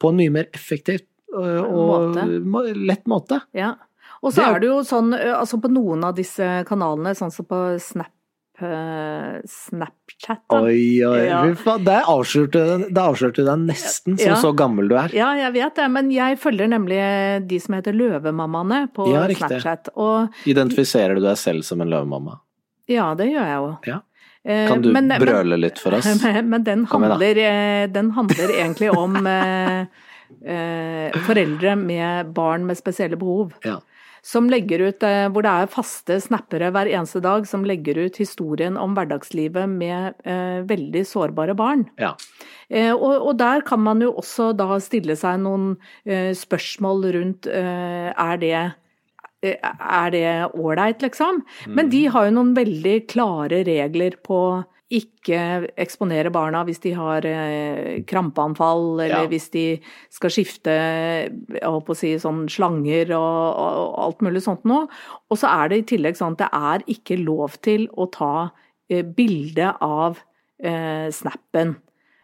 på 0.00 0.08
en 0.10 0.16
mye 0.16 0.30
mer 0.30 0.48
effektiv 0.52 1.00
og 1.34 2.16
Måte. 2.16 2.74
lett 2.76 3.04
måte. 3.06 3.40
Ja. 3.52 3.74
Og 4.22 4.32
så 4.32 4.42
er- 4.42 4.60
det 4.60 4.66
jo 4.68 4.80
sånn, 4.82 5.12
altså 5.14 5.60
på 5.60 5.68
noen 5.70 6.04
av 6.04 6.14
disse 6.16 6.64
kanalene, 6.66 7.14
sånn 7.14 7.30
som 7.32 7.44
på 7.46 7.78
Snap, 7.80 8.10
Snapchat 9.46 10.40
da. 10.50 10.60
Oi, 10.62 11.02
oi, 11.06 11.26
Ja. 11.28 11.42
fy. 11.54 11.76
Der 11.84 12.02
avslørte, 12.02 12.62
det 12.88 13.02
avslørte 13.02 13.36
du 13.36 13.44
deg 13.44 13.58
nesten 13.68 14.18
som 14.18 14.28
Ja. 14.32 14.34
så 14.36 14.52
gammel 14.56 14.88
du 14.88 14.96
er. 14.96 15.08
Ja, 15.14 15.32
jeg 15.34 15.52
vet 15.54 15.74
det, 15.76 15.90
men 15.90 16.10
jeg 16.10 16.38
følger 16.38 16.68
nemlig 16.68 17.46
de 17.48 17.58
som 17.58 17.74
heter 17.74 17.92
Løvemammaene 17.92 18.92
på 18.92 19.12
Ja. 19.12 19.26
Snapchat. 19.28 19.88
Og 19.96 20.30
Identifiserer 20.44 21.14
du 21.14 21.20
deg 21.20 21.36
selv 21.36 21.62
som 21.64 21.80
en 21.80 21.88
løvemamma? 21.88 22.40
ja, 22.88 23.14
det 23.14 23.26
gjør 23.28 23.44
jeg 23.44 23.56
jo. 23.56 23.78
Ja. 23.86 24.00
Eh, 24.48 24.64
Kan 24.68 24.80
du 24.82 24.92
men- 24.92 25.08
men- 25.08 25.20
brøle 25.20 25.58
litt 25.60 25.78
for 25.78 25.92
oss? 25.98 26.06
Men, 26.24 26.48
men 26.48 26.62
den, 26.64 26.86
handler, 26.88 27.36
eh, 27.36 27.86
den 27.92 28.10
handler 28.16 28.48
egentlig 28.54 28.88
om 28.96 29.16
eh, 29.28 31.12
foreldre 31.26 31.76
med 31.76 32.32
barn 32.32 32.64
med 32.66 32.78
spesielle 32.80 33.18
behov. 33.20 33.52
Ja. 33.64 33.78
Som 34.24 34.48
legger 34.50 34.80
ut, 34.88 35.04
hvor 35.32 35.44
det 35.46 35.50
er 35.52 35.68
faste 35.70 36.16
snappere 36.20 36.72
hver 36.74 36.88
eneste 36.90 37.20
dag 37.22 37.46
som 37.46 37.62
legger 37.64 38.00
ut 38.08 38.16
historien 38.18 38.76
om 38.76 38.96
hverdagslivet 38.96 39.68
med 39.70 40.18
veldig 40.68 41.04
sårbare 41.06 41.54
barn. 41.56 41.84
Ja. 42.02 42.14
Eh, 42.68 42.90
og, 42.92 43.14
og 43.30 43.36
der 43.38 43.62
kan 43.64 43.80
man 43.80 44.02
jo 44.02 44.10
også 44.18 44.50
da 44.58 44.80
stille 44.84 45.14
seg 45.16 45.38
noen 45.44 45.76
spørsmål 46.34 47.06
rundt 47.14 47.46
er 47.52 48.42
det 48.42 48.56
er 49.42 50.10
det 50.10 50.26
ålreit, 50.58 51.02
liksom? 51.04 51.42
Men 51.70 51.90
de 51.92 52.06
har 52.10 52.26
jo 52.28 52.34
noen 52.38 52.54
veldig 52.56 52.96
klare 53.10 53.62
regler 53.66 54.16
på 54.24 54.64
ikke 54.88 55.68
eksponere 55.76 56.30
barna 56.32 56.62
hvis 56.64 56.80
de 56.80 56.94
har 56.96 57.26
eh, 57.28 57.98
krampeanfall, 58.08 58.94
eller 59.04 59.24
Ja. 59.24 59.26
hvis 59.28 59.50
de 59.52 59.64
skal 60.10 60.32
skifte 60.32 60.76
si, 61.94 62.14
sånn 62.18 62.46
slanger 62.48 63.12
og, 63.12 63.36
og, 63.52 63.76
og 63.82 63.98
alt 64.06 64.24
mulig 64.24 64.42
sånt 64.46 64.64
noe. 64.64 64.88
Og 65.28 65.36
så 65.36 65.50
er 65.52 65.68
det 65.68 65.78
i 65.82 65.86
tillegg 65.92 66.16
sånn 66.16 66.38
at 66.38 66.46
det 66.46 66.50
er 66.56 66.86
ikke 66.96 67.20
lov 67.20 67.58
til 67.60 67.84
å 67.96 68.08
ta 68.10 68.50
eh, 68.88 69.04
bilde 69.04 69.74
av 69.84 70.22
eh, 70.64 71.12
snappen. 71.12 71.76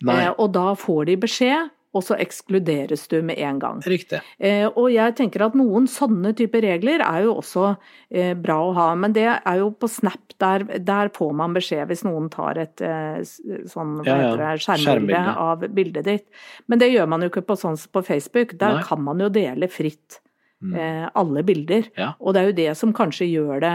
Eh, 0.09 0.33
og 0.33 0.53
da 0.57 0.73
får 0.75 1.05
de 1.13 1.17
beskjed, 1.21 1.71
og 1.95 2.03
så 2.03 2.17
ekskluderes 2.19 3.07
du 3.09 3.21
med 3.23 3.39
en 3.39 3.59
gang. 3.63 3.81
riktig. 3.87 4.21
Eh, 4.39 4.67
og 4.67 4.91
jeg 4.93 5.15
tenker 5.17 5.45
at 5.47 5.55
noen 5.55 5.87
sånne 5.87 6.35
typer 6.37 6.61
regler 6.67 7.01
er 7.07 7.23
jo 7.25 7.37
også 7.39 7.77
eh, 8.11 8.35
bra 8.35 8.57
å 8.67 8.73
ha, 8.75 8.89
men 8.99 9.13
det 9.17 9.29
er 9.31 9.61
jo 9.61 9.71
på 9.71 9.89
Snap, 9.89 10.35
der, 10.43 10.65
der 10.83 11.09
får 11.15 11.33
man 11.39 11.55
beskjed 11.55 11.87
hvis 11.89 12.03
noen 12.05 12.29
tar 12.35 12.59
et 12.59 12.81
eh, 12.83 13.23
sånn, 13.71 14.01
Ja, 14.05 14.19
ja. 14.35 14.51
skjermbilde 14.59 15.37
av 15.47 15.65
bildet 15.75 16.05
ditt. 16.11 16.27
Men 16.67 16.83
det 16.83 16.91
gjør 16.93 17.07
man 17.15 17.23
jo 17.23 17.31
ikke 17.31 17.47
på 17.47 17.57
sånn 17.57 17.79
som 17.79 17.91
på 17.95 18.03
Facebook, 18.05 18.57
der 18.59 18.81
Nei. 18.81 18.83
kan 18.91 19.03
man 19.07 19.23
jo 19.23 19.31
dele 19.33 19.71
fritt 19.71 20.21
Mm. 20.65 20.75
eh, 20.81 21.09
alle 21.19 21.43
bilder. 21.45 21.89
Ja. 21.99 22.13
Og 22.25 22.33
det 22.33 22.41
er 22.41 22.47
jo 22.47 22.53
det 22.57 22.77
som 22.79 22.93
kanskje 22.97 23.27
gjør 23.29 23.61
det 23.61 23.73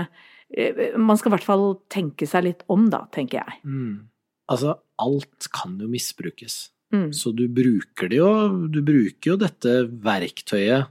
eh, 0.57 0.95
Man 0.97 1.17
skal 1.19 1.29
i 1.29 1.35
hvert 1.35 1.45
fall 1.45 1.65
tenke 1.91 2.25
seg 2.25 2.43
litt 2.47 2.63
om, 2.71 2.87
da, 2.89 3.03
tenker 3.13 3.43
jeg. 3.43 3.59
Mm. 3.67 4.07
Altså, 4.49 4.73
alt 4.97 5.49
kan 5.53 5.75
jo 5.77 5.87
misbrukes. 5.91 6.71
Mm. 6.93 7.09
Så 7.13 7.31
du 7.37 7.43
bruker 7.53 8.09
det 8.09 8.17
jo 8.17 8.29
Du 8.73 8.79
bruker 8.81 9.35
jo 9.35 9.35
dette 9.37 9.73
verktøyet 10.01 10.87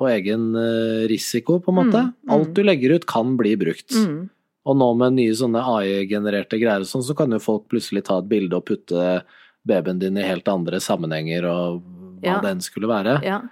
på 0.00 0.08
egen 0.08 0.54
eh, 0.56 1.04
risiko, 1.10 1.58
på 1.60 1.70
en 1.70 1.76
måte. 1.76 2.00
Mm, 2.00 2.12
mm. 2.24 2.30
Alt 2.32 2.54
du 2.56 2.62
legger 2.64 2.94
ut, 2.96 3.04
kan 3.06 3.34
bli 3.36 3.52
brukt. 3.60 3.92
Mm. 3.92 4.30
Og 4.64 4.76
nå 4.80 4.86
med 4.96 5.18
nye 5.18 5.34
sånne 5.36 5.60
AI-genererte 5.60 6.56
greier 6.60 6.80
og 6.86 6.88
sånn, 6.88 7.04
så 7.04 7.12
kan 7.18 7.30
jo 7.36 7.40
folk 7.42 7.66
plutselig 7.68 8.06
ta 8.08 8.16
et 8.22 8.28
bilde 8.30 8.56
og 8.56 8.64
putte 8.70 9.20
babyen 9.68 10.00
din 10.00 10.16
i 10.16 10.24
helt 10.24 10.48
andre 10.48 10.80
sammenhenger 10.80 11.44
og 11.50 11.82
hva 12.20 12.26
Ja. 12.26 12.40
det 12.40 12.50
enn 12.54 12.64
skulle 12.64 12.88
være. 12.88 13.18
Ja. 13.24 13.42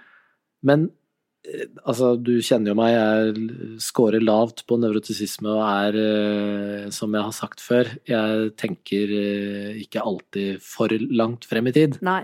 Men 0.65 0.89
altså, 1.83 2.13
du 2.19 2.37
kjenner 2.45 2.73
jo 2.73 2.77
meg, 2.79 2.93
jeg 2.93 3.79
scorer 3.83 4.23
lavt 4.23 4.63
på 4.69 4.77
nevrotisisme 4.81 5.49
og 5.51 5.63
er, 5.65 5.97
eh, 5.99 6.87
som 6.93 7.13
jeg 7.15 7.25
har 7.25 7.35
sagt 7.35 7.63
før, 7.63 7.89
jeg 8.09 8.51
tenker 8.59 9.13
eh, 9.15 9.81
ikke 9.83 10.03
alltid 10.03 10.63
for 10.63 10.93
langt 11.09 11.47
frem 11.49 11.69
i 11.71 11.75
tid. 11.75 11.99
Nei. 12.05 12.21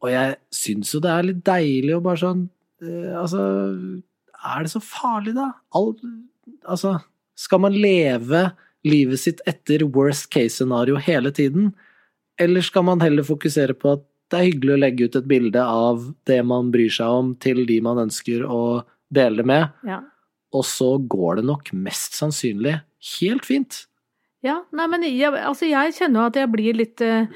Og 0.00 0.12
jeg 0.12 0.38
syns 0.54 0.94
jo 0.94 1.02
det 1.04 1.12
er 1.12 1.28
litt 1.28 1.44
deilig 1.44 1.96
å 1.98 2.02
bare 2.04 2.22
sånn 2.22 2.46
eh, 2.84 3.12
Altså, 3.20 3.44
er 4.40 4.64
det 4.64 4.72
så 4.72 4.82
farlig, 4.84 5.36
da? 5.36 5.50
All, 5.76 5.92
altså, 6.64 6.98
skal 7.36 7.64
man 7.66 7.76
leve 7.76 8.48
livet 8.86 9.20
sitt 9.20 9.42
etter 9.48 9.84
worst 9.84 10.30
case-scenario 10.32 11.00
hele 11.00 11.32
tiden? 11.36 11.74
Eller 12.40 12.64
skal 12.64 12.86
man 12.88 13.02
heller 13.04 13.26
fokusere 13.26 13.76
på 13.76 13.98
at 13.98 14.06
det 14.30 14.38
er 14.38 14.46
hyggelig 14.48 14.74
å 14.76 14.80
legge 14.80 15.04
ut 15.10 15.16
et 15.20 15.28
bilde 15.30 15.62
av 15.66 16.04
det 16.26 16.40
man 16.46 16.70
bryr 16.72 16.90
seg 16.94 17.06
om, 17.20 17.34
til 17.42 17.64
de 17.66 17.80
man 17.84 17.98
ønsker 18.06 18.44
å 18.46 18.60
dele 19.10 19.42
det 19.42 19.46
med, 19.50 19.68
Ja. 19.86 20.00
og 20.54 20.64
så 20.64 20.92
går 21.10 21.40
det 21.40 21.44
nok 21.48 21.72
mest 21.74 22.14
sannsynlig 22.18 22.76
helt 23.18 23.44
fint. 23.48 23.86
Ja, 24.42 24.62
nei, 24.72 24.86
men 24.88 25.02
jeg, 25.04 25.28
altså 25.34 25.66
jeg 25.68 25.92
kjenner 25.98 26.22
jo 26.22 26.28
at 26.30 26.36
jeg 26.40 26.48
blir 26.52 26.78
litt, 26.78 27.00
eh, 27.02 27.26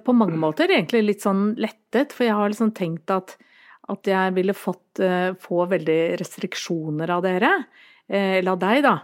på 0.00 0.14
mange 0.16 0.38
måter 0.40 0.70
egentlig 0.70 1.02
litt 1.04 1.20
sånn 1.26 1.56
lettet, 1.60 2.14
for 2.16 2.24
jeg 2.24 2.32
har 2.38 2.48
liksom 2.48 2.70
tenkt 2.72 3.10
at, 3.12 3.34
at 3.88 4.08
jeg 4.08 4.32
ville 4.38 4.54
fått, 4.56 5.00
eh, 5.02 5.34
få 5.42 5.66
veldig 5.68 6.16
restriksjoner 6.22 7.10
av 7.10 7.22
dere, 7.26 7.50
eh, 8.08 8.38
eller 8.38 8.52
av 8.54 8.58
deg 8.62 8.82
da. 8.86 8.94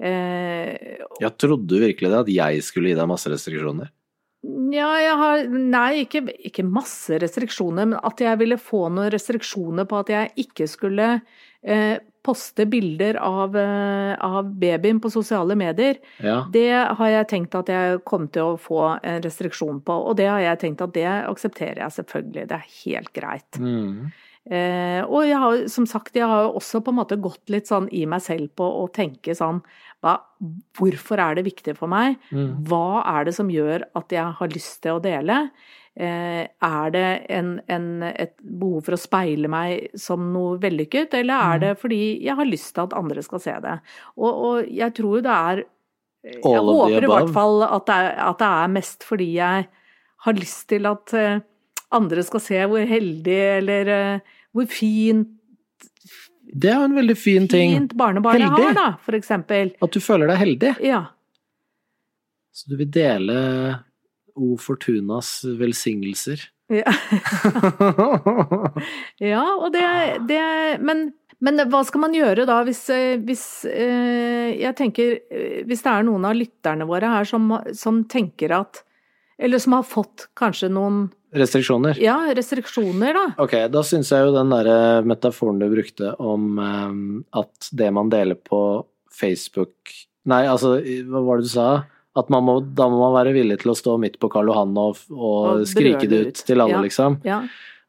Eh, 0.00 0.96
Jeg 1.20 1.36
trodde 1.38 1.82
virkelig 1.82 2.10
det, 2.10 2.18
at 2.24 2.32
jeg 2.32 2.62
skulle 2.64 2.88
gi 2.88 2.96
deg 2.96 3.08
masse 3.08 3.28
restriksjoner. 3.28 3.90
Ja, 4.72 4.90
jeg 5.02 5.16
har, 5.20 5.46
nei, 5.52 5.90
ikke, 6.04 6.24
ikke 6.48 6.64
masse 6.66 7.18
restriksjoner, 7.22 7.88
men 7.92 8.00
at 8.02 8.20
jeg 8.22 8.40
ville 8.40 8.58
få 8.60 8.86
noen 8.88 9.10
restriksjoner 9.12 9.88
på 9.88 10.02
at 10.02 10.12
jeg 10.12 10.46
ikke 10.46 10.68
skulle 10.70 11.08
eh, 11.62 11.96
poste 12.26 12.66
bilder 12.66 13.18
av, 13.22 13.56
eh, 13.56 14.12
av 14.24 14.48
babyen 14.58 15.00
på 15.02 15.10
sosiale 15.14 15.56
medier. 15.58 16.00
Ja. 16.18 16.40
Det 16.52 16.70
har 16.98 17.12
jeg 17.12 17.28
tenkt 17.30 17.54
at 17.58 17.70
jeg 17.70 18.00
kom 18.08 18.26
til 18.34 18.54
å 18.54 18.60
få 18.60 18.82
en 18.96 19.22
restriksjon 19.24 19.82
på, 19.86 19.98
og 20.10 20.16
det 20.18 20.28
har 20.30 20.42
jeg 20.42 20.62
tenkt 20.64 20.84
at 20.84 20.94
det 20.96 21.06
aksepterer 21.06 21.84
jeg 21.84 21.98
selvfølgelig, 22.00 22.48
det 22.50 22.58
er 22.58 22.72
helt 22.80 23.12
greit. 23.16 23.60
Mm. 23.62 24.08
Eh, 24.46 25.00
og 25.02 25.24
jeg 25.26 25.38
har, 25.42 25.64
som 25.72 25.86
sagt, 25.90 26.14
jeg 26.14 26.26
har 26.30 26.52
også 26.54 26.78
på 26.86 26.92
en 26.92 27.00
måte 27.00 27.16
gått 27.18 27.50
litt 27.50 27.66
sånn 27.66 27.88
i 27.90 28.04
meg 28.06 28.22
selv 28.22 28.52
på 28.54 28.66
å 28.84 28.84
tenke 28.94 29.34
sånn 29.34 29.58
hva, 30.04 30.20
Hvorfor 30.76 31.18
er 31.18 31.38
det 31.38 31.46
viktig 31.48 31.72
for 31.78 31.88
meg? 31.90 32.18
Mm. 32.30 32.62
Hva 32.68 33.00
er 33.16 33.26
det 33.26 33.32
som 33.34 33.48
gjør 33.50 33.86
at 33.98 34.12
jeg 34.14 34.36
har 34.38 34.52
lyst 34.52 34.82
til 34.84 34.98
å 34.98 35.02
dele? 35.02 35.38
Eh, 35.96 36.44
er 36.46 36.90
det 36.92 37.06
en, 37.32 37.54
en, 37.72 37.86
et 38.06 38.34
behov 38.44 38.84
for 38.84 38.94
å 38.94 39.00
speile 39.00 39.48
meg 39.48 39.96
som 39.98 40.28
noe 40.34 40.58
vellykket, 40.62 41.16
eller 41.16 41.34
er 41.34 41.56
Mm. 41.56 41.62
det 41.64 41.72
fordi 41.80 42.00
jeg 42.22 42.36
har 42.36 42.44
lyst 42.46 42.74
til 42.76 42.84
at 42.84 42.92
andre 43.00 43.22
skal 43.24 43.40
se 43.40 43.54
det? 43.64 43.78
Og, 44.18 44.30
og 44.30 44.68
jeg 44.68 44.94
tror 44.94 45.24
det 45.24 45.32
er 45.32 45.64
Jeg 46.26 46.42
håper 46.42 47.02
i 47.02 47.10
hvert 47.10 47.32
fall 47.34 47.62
at 47.64 47.86
det, 47.86 47.94
er, 47.96 48.14
at 48.28 48.38
det 48.38 48.46
er 48.52 48.68
mest 48.76 49.04
fordi 49.08 49.28
jeg 49.38 49.68
har 50.26 50.32
lyst 50.34 50.68
til 50.68 50.86
at 50.86 51.14
eh, 51.14 51.40
andre 51.96 52.22
skal 52.26 52.40
se 52.42 52.60
hvor 52.66 52.82
heldig 52.90 53.40
eller 53.56 53.88
eh, 53.94 54.34
hvor 54.56 54.66
fint, 54.72 55.28
Det 56.56 56.70
er 56.72 56.78
jo 56.80 56.86
en 56.88 56.96
veldig 56.96 57.16
fin 57.20 57.46
ting. 57.52 57.74
fint 57.76 57.92
barnebarn 57.98 58.40
jeg 58.40 58.48
Heldig. 58.48 58.66
har, 58.70 58.74
da, 58.78 58.86
for 59.04 59.16
eksempel. 59.18 59.74
At 59.82 59.92
du 59.92 60.00
føler 60.00 60.30
deg 60.30 60.38
heldig. 60.40 60.70
Ja. 60.86 61.02
Så 62.56 62.70
du 62.70 62.76
vil 62.80 62.88
dele 62.88 63.36
O 64.36 64.54
Fortunas 64.60 65.42
velsignelser. 65.58 66.46
Ja. 66.72 66.88
Ja, 69.22 69.44
og 69.60 69.70
det, 69.74 69.82
det 70.28 70.40
men, 70.84 71.10
men 71.44 71.60
hva 71.70 71.82
skal 71.86 72.02
man 72.06 72.16
gjøre 72.16 72.46
da 72.48 72.56
hvis, 72.66 72.80
eh, 72.92 73.16
hvis 73.22 73.44
eh, 73.70 74.56
Jeg 74.58 74.74
tenker 74.78 75.12
eh, 75.30 75.60
Hvis 75.68 75.84
det 75.84 75.92
er 75.92 76.06
noen 76.08 76.26
av 76.28 76.34
lytterne 76.36 76.88
våre 76.88 77.10
her 77.12 77.28
som, 77.28 77.52
som 77.76 78.02
tenker 78.10 78.54
at 78.58 78.82
Eller 79.38 79.62
som 79.62 79.76
har 79.78 79.86
fått 79.86 80.26
kanskje 80.38 80.72
noen 80.74 81.06
Restriksjoner. 81.36 81.98
ja, 82.00 82.16
restriksjoner, 82.36 83.12
da. 83.16 83.24
Ok, 83.44 83.54
da 83.72 83.82
syns 83.86 84.10
jeg 84.14 84.24
jo 84.26 84.32
den 84.34 84.50
derre 84.54 85.02
metaforen 85.04 85.58
du 85.60 85.66
brukte 85.72 86.14
om 86.22 86.58
um, 86.58 87.24
at 87.36 87.68
det 87.76 87.90
man 87.92 88.08
deler 88.12 88.38
på 88.40 88.60
Facebook 89.12 89.92
Nei, 90.26 90.42
altså, 90.50 90.80
hva 91.06 91.20
var 91.22 91.38
det 91.38 91.46
du 91.46 91.52
sa? 91.52 91.66
At 92.18 92.30
man 92.32 92.42
må, 92.48 92.56
da 92.74 92.88
må 92.90 92.96
man 92.98 93.12
være 93.14 93.34
villig 93.36 93.60
til 93.62 93.70
å 93.70 93.76
stå 93.78 93.92
midt 94.02 94.16
på 94.18 94.26
Karl 94.32 94.48
Johan 94.50 94.72
og, 94.80 94.96
og, 95.12 95.60
Og 95.60 95.66
skrike 95.70 96.08
det 96.10 96.18
ut 96.24 96.32
ut. 96.32 96.40
til 96.48 96.60
alle, 96.64 96.80
Ja. 96.80 96.82
liksom. 96.82 97.20
Ja. 97.28 97.42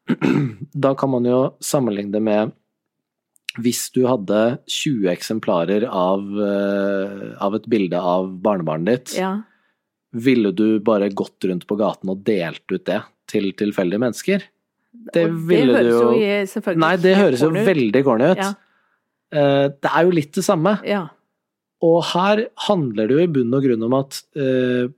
Da 0.86 0.94
kan 0.94 1.10
man 1.10 1.26
jo 1.26 1.40
sammenligne 1.64 2.12
det 2.14 2.22
med 2.22 2.52
hvis 3.58 3.88
du 3.90 4.04
hadde 4.06 4.60
20 4.70 5.08
eksemplarer 5.10 5.88
av, 5.90 6.20
eh, 6.46 7.32
av 7.42 7.56
et 7.58 7.64
bilde 7.66 7.98
av 7.98 8.28
barnebarnet 8.44 8.86
ditt, 8.92 9.16
ja. 9.18 9.32
Ville 10.12 10.52
du 10.56 10.78
bare 10.80 11.10
gått 11.12 11.44
rundt 11.44 11.66
på 11.68 11.76
gaten 11.78 12.08
og 12.12 12.22
delt 12.24 12.64
ut 12.72 12.84
det 12.88 13.02
til 13.28 13.50
tilfeldige 13.52 14.00
mennesker? 14.00 14.42
Det 15.12 15.26
det 15.48 15.60
høres 15.68 15.84
du 15.84 15.90
jo 15.90 16.12
jo 16.16 16.46
selvfølgelig 16.52 16.80
Nei, 16.84 16.96
det 16.96 17.14
høres 17.16 17.42
jo 17.44 17.50
veldig 17.52 18.02
corny 18.06 18.30
ut. 18.32 18.40
Ja. 18.42 18.52
Eh, 19.32 19.68
Det 19.68 19.90
er 19.94 20.04
jo 20.08 20.10
litt 20.16 20.32
det 20.32 20.44
samme. 20.44 20.78
Ja. 20.88 21.06
Og 21.84 22.00
her 22.14 22.46
handler 22.66 23.06
det 23.06 23.14
jo 23.18 23.22
i 23.22 23.30
bunn 23.30 23.54
og 23.54 23.62
grunn 23.62 23.84
om 23.86 23.94
at 24.00 24.22
eh, 24.34 24.88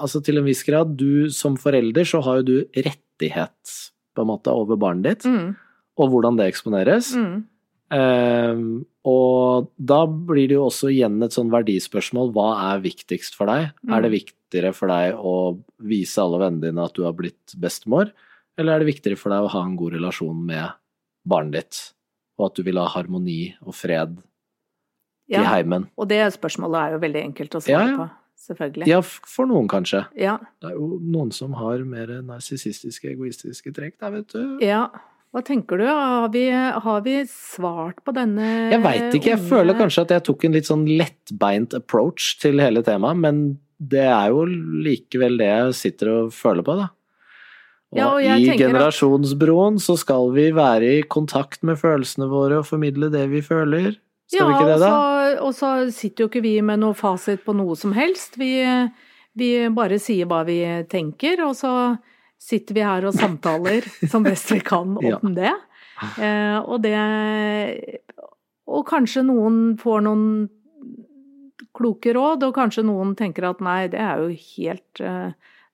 altså 0.00 0.22
til 0.24 0.38
en 0.38 0.46
viss 0.46 0.62
grad, 0.64 0.94
du 0.96 1.28
som 1.34 1.56
forelder 1.60 2.06
så 2.08 2.22
har 2.24 2.40
jo 2.40 2.46
du 2.48 2.56
rettighet 2.86 3.74
på 4.14 4.22
en 4.24 4.30
måte 4.30 4.52
over 4.54 4.76
barnet 4.80 5.04
ditt, 5.20 5.26
Mm, 5.28 5.54
og 5.98 6.08
hvordan 6.10 6.36
det 6.38 6.46
eksponeres. 6.52 7.12
mm, 7.16 7.44
Eh, 7.92 8.62
og 9.12 9.70
da 9.76 10.00
blir 10.06 10.48
det 10.48 10.56
jo 10.56 10.66
også 10.68 10.90
igjen 10.92 11.18
et 11.26 11.34
sånn 11.34 11.50
verdispørsmål. 11.52 12.30
Hva 12.36 12.48
er 12.72 12.84
viktigst 12.84 13.36
for 13.38 13.50
deg? 13.50 13.72
Mm. 13.82 13.94
Er 13.96 14.04
det 14.06 14.12
viktigere 14.14 14.74
for 14.76 14.92
deg 14.92 15.18
å 15.18 15.34
vise 15.90 16.22
alle 16.22 16.40
vennene 16.44 16.68
dine 16.70 16.86
at 16.86 16.96
du 16.96 17.02
har 17.06 17.16
blitt 17.18 17.56
bestemor, 17.60 18.12
eller 18.58 18.76
er 18.76 18.82
det 18.84 18.92
viktigere 18.92 19.18
for 19.20 19.34
deg 19.34 19.44
å 19.46 19.52
ha 19.54 19.64
en 19.66 19.76
god 19.80 19.96
relasjon 19.98 20.40
med 20.48 20.76
barnet 21.28 21.58
ditt, 21.58 21.82
og 22.38 22.50
at 22.50 22.58
du 22.58 22.66
vil 22.66 22.80
ha 22.80 22.88
harmoni 22.94 23.54
og 23.64 23.74
fred 23.76 24.16
i 25.32 25.36
ja. 25.38 25.46
heimen? 25.50 25.88
Og 25.96 26.08
det 26.10 26.22
spørsmålet 26.34 26.80
er 26.80 26.96
jo 26.96 27.04
veldig 27.06 27.22
enkelt 27.28 27.56
å 27.58 27.62
svare 27.64 27.78
Ja, 27.78 27.92
ja. 27.94 28.02
på. 28.02 28.10
Selvfølgelig. 28.42 28.86
Ja, 28.90 28.98
for 29.06 29.46
noen 29.46 29.68
kanskje. 29.70 30.00
Ja. 30.18 30.32
Det 30.58 30.72
er 30.72 30.74
jo 30.74 30.96
noen 30.98 31.28
som 31.30 31.52
har 31.60 31.84
mer 31.86 32.10
narsissistiske, 32.26 33.12
egoistiske 33.12 33.70
trekk 33.76 34.00
der, 34.02 34.14
vet 34.16 34.34
du. 34.34 34.58
ja. 34.64 34.86
Hva 35.32 35.40
tenker 35.46 35.78
du? 35.80 35.86
Har 35.88 36.28
vi, 36.28 36.42
har 36.52 37.00
vi 37.06 37.14
svart 37.30 38.02
på 38.04 38.12
denne 38.12 38.44
Jeg 38.70 38.82
veit 38.84 39.14
ikke, 39.16 39.30
jeg 39.32 39.38
unge- 39.40 39.48
føler 39.48 39.78
kanskje 39.78 40.02
at 40.04 40.10
jeg 40.18 40.24
tok 40.28 40.44
en 40.44 40.52
litt 40.58 40.68
sånn 40.68 40.82
lettbeint 40.98 41.72
approach 41.78 42.34
til 42.42 42.60
hele 42.60 42.82
temaet, 42.84 43.16
men 43.16 43.38
det 43.80 44.04
er 44.04 44.28
jo 44.34 44.44
likevel 44.44 45.38
det 45.40 45.48
jeg 45.48 45.72
sitter 45.78 46.10
og 46.18 46.32
føler 46.36 46.62
på, 46.66 46.76
da. 46.82 46.90
Og, 47.92 47.98
Ja, 47.98 48.10
og 48.14 48.20
i 48.24 48.56
generasjonsbroen 48.56 49.74
at- 49.80 49.82
så 49.84 49.96
skal 49.98 50.30
vi 50.32 50.50
være 50.52 50.98
i 50.98 51.02
kontakt 51.02 51.62
med 51.62 51.76
følelsene 51.80 52.28
våre 52.28 52.58
og 52.60 52.66
formidle 52.68 53.10
det 53.10 53.28
vi 53.30 53.40
føler. 53.40 53.96
Skal 54.32 54.46
vi 54.48 54.52
ikke 54.54 54.68
det, 54.68 54.80
da? 54.80 54.88
Ja, 54.88 55.40
og 55.44 55.52
så 55.54 55.72
sitter 55.92 56.24
jo 56.24 56.28
ikke 56.28 56.42
vi 56.42 56.60
med 56.60 56.78
noe 56.80 56.94
fasit 56.94 57.44
på 57.44 57.54
noe 57.54 57.74
som 57.76 57.92
helst. 57.92 58.36
Vi, 58.38 58.64
vi 59.36 59.68
bare 59.68 59.98
sier 59.98 60.24
hva 60.26 60.44
vi 60.46 60.60
tenker, 60.88 61.40
og 61.44 61.52
så 61.56 61.98
sitter 62.42 62.76
vi 62.76 62.82
her 62.84 63.06
og 63.06 63.14
samtaler 63.14 63.86
som 64.10 64.24
best 64.26 64.50
vi 64.52 64.58
kan 64.66 64.96
om 64.98 65.04
Ja. 65.12 65.20
det. 65.22 65.52
Eh, 66.18 66.58
og 66.66 66.82
det 66.82 66.96
Og 68.66 68.82
kanskje 68.88 69.22
noen 69.26 69.76
får 69.78 70.02
noen 70.06 70.26
kloke 71.76 72.12
råd, 72.14 72.42
og 72.48 72.54
kanskje 72.56 72.84
noen 72.84 73.14
tenker 73.18 73.46
at 73.48 73.62
nei, 73.64 73.86
det 73.92 74.00
er 74.02 74.20
jo 74.20 74.32
helt 74.34 75.00
eh, 75.00 75.32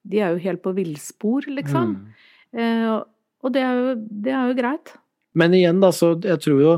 De 0.09 0.21
er 0.23 0.35
jo 0.35 0.43
helt 0.45 0.61
på 0.63 0.71
villspor, 0.77 1.47
liksom. 1.51 1.95
Mm. 1.97 2.29
Eh, 2.55 2.93
og 3.39 3.53
det 3.55 3.61
er, 3.63 3.75
jo, 3.79 3.95
det 4.25 4.31
er 4.35 4.47
jo 4.51 4.55
greit. 4.57 4.93
Men 5.37 5.53
igjen, 5.55 5.79
da, 5.83 5.91
så 5.95 6.13
jeg 6.23 6.39
tror 6.43 6.61
jo 6.63 6.73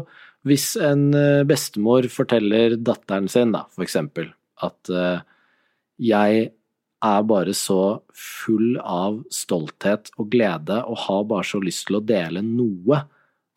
hvis 0.47 0.71
en 0.82 1.12
eh, 1.13 1.43
bestemor 1.47 2.08
forteller 2.10 2.75
datteren 2.82 3.27
sin, 3.30 3.54
da, 3.54 3.63
for 3.73 3.86
eksempel, 3.86 4.32
at 4.65 4.89
eh, 4.89 5.21
jeg 6.01 6.47
er 7.04 7.24
bare 7.24 7.54
så 7.58 8.02
full 8.14 8.76
av 8.84 9.24
stolthet 9.34 10.12
og 10.20 10.30
glede 10.34 10.84
og 10.86 10.98
har 11.08 11.24
bare 11.30 11.48
så 11.48 11.62
lyst 11.64 11.88
til 11.88 11.98
å 12.00 12.06
dele 12.06 12.44
noe, 12.46 13.02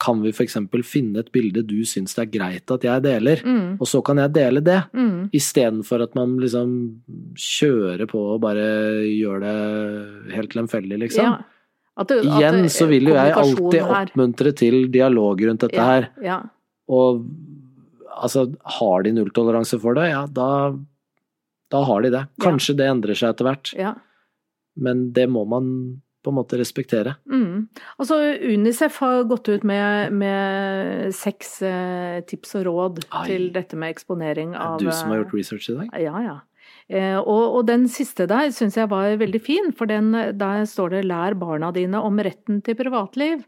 kan 0.05 0.21
vi 0.25 0.33
eksempel 0.33 0.83
finne 0.85 1.21
et 1.23 1.31
bilde 1.33 1.63
du 1.65 1.79
syns 1.87 2.17
det 2.17 2.25
er 2.25 2.33
greit 2.39 2.71
at 2.75 2.83
jeg 2.85 3.03
deler, 3.05 3.41
Mm, 3.45 3.77
og 3.81 3.87
så 3.87 4.03
kan 4.05 4.17
jeg 4.19 4.33
dele 4.35 4.61
det, 4.61 4.81
mm, 4.93 5.31
istedenfor 5.33 6.03
at 6.03 6.15
man 6.19 6.37
liksom 6.43 6.75
kjører 7.39 8.07
på 8.11 8.19
og 8.35 8.41
bare 8.43 8.67
gjør 9.07 9.41
det 9.41 10.35
helt 10.35 10.55
lemfeldig, 10.55 10.99
liksom. 11.07 11.25
ja. 11.25 11.39
At 11.97 12.09
det- 12.09 12.19
at 12.19 12.25
Igjen 12.27 12.65
så 12.69 12.89
vil 12.89 13.05
jo 13.07 13.15
jeg 13.15 13.33
alltid 13.33 13.81
her- 13.81 14.07
oppmuntre 14.11 14.53
til 14.57 14.89
dialog 14.91 15.41
rundt 15.41 15.61
dette 15.61 15.75
ja, 15.79 15.85
her. 15.87 16.09
Ja. 16.21 16.43
Og 16.89 17.25
altså, 18.21 18.53
har 18.65 19.03
de 19.05 19.13
nulltoleranse 19.13 19.81
for 19.81 19.95
det, 19.95 20.11
ja, 20.11 20.27
da, 20.27 20.73
da 21.73 21.85
har 21.89 22.05
de 22.05 22.11
det. 22.15 22.25
Ja. 22.27 22.43
Kanskje 22.45 22.77
det 22.79 22.89
endrer 22.91 23.19
seg 23.19 23.35
etter 23.35 23.49
hvert, 23.49 23.73
ja. 23.79 23.95
men 24.77 25.09
det 25.17 25.29
må 25.33 25.45
man 25.49 25.71
på 26.25 26.33
en 26.33 26.39
måte 26.39 26.57
respektere. 26.57 27.19
Mm. 27.29 27.67
Altså, 28.01 28.17
Unicef 28.49 28.97
har 29.03 29.27
gått 29.29 29.51
ut 29.53 29.65
med, 29.69 30.15
med 30.17 31.13
seks 31.13 31.59
eh, 31.69 32.23
tips 32.25 32.57
og 32.61 32.67
råd 32.71 33.03
Ai. 33.11 33.27
til 33.29 33.51
dette 33.53 33.77
med 33.77 33.93
eksponering 33.93 34.55
Er 34.57 34.63
av 34.65 34.79
det 34.81 34.89
du 34.89 34.95
som 34.97 35.13
har 35.13 35.19
eh, 35.19 35.25
gjort 35.25 35.35
research 35.37 35.69
i 35.69 35.77
dag? 35.83 35.91
Ja, 36.01 36.23
ja. 36.25 36.39
Eh, 36.89 37.19
og, 37.19 37.59
og 37.59 37.67
den 37.69 37.85
siste 37.93 38.27
der 38.31 38.49
syns 38.57 38.79
jeg 38.81 38.89
var 38.93 39.19
veldig 39.21 39.41
fin, 39.45 39.69
for 39.77 39.89
den, 39.91 40.13
der 40.13 40.65
står 40.69 40.97
det 40.97 41.05
'lær 41.09 41.37
barna 41.41 41.73
dine 41.77 42.01
om 42.01 42.21
retten 42.25 42.63
til 42.65 42.77
privatliv'. 42.81 43.45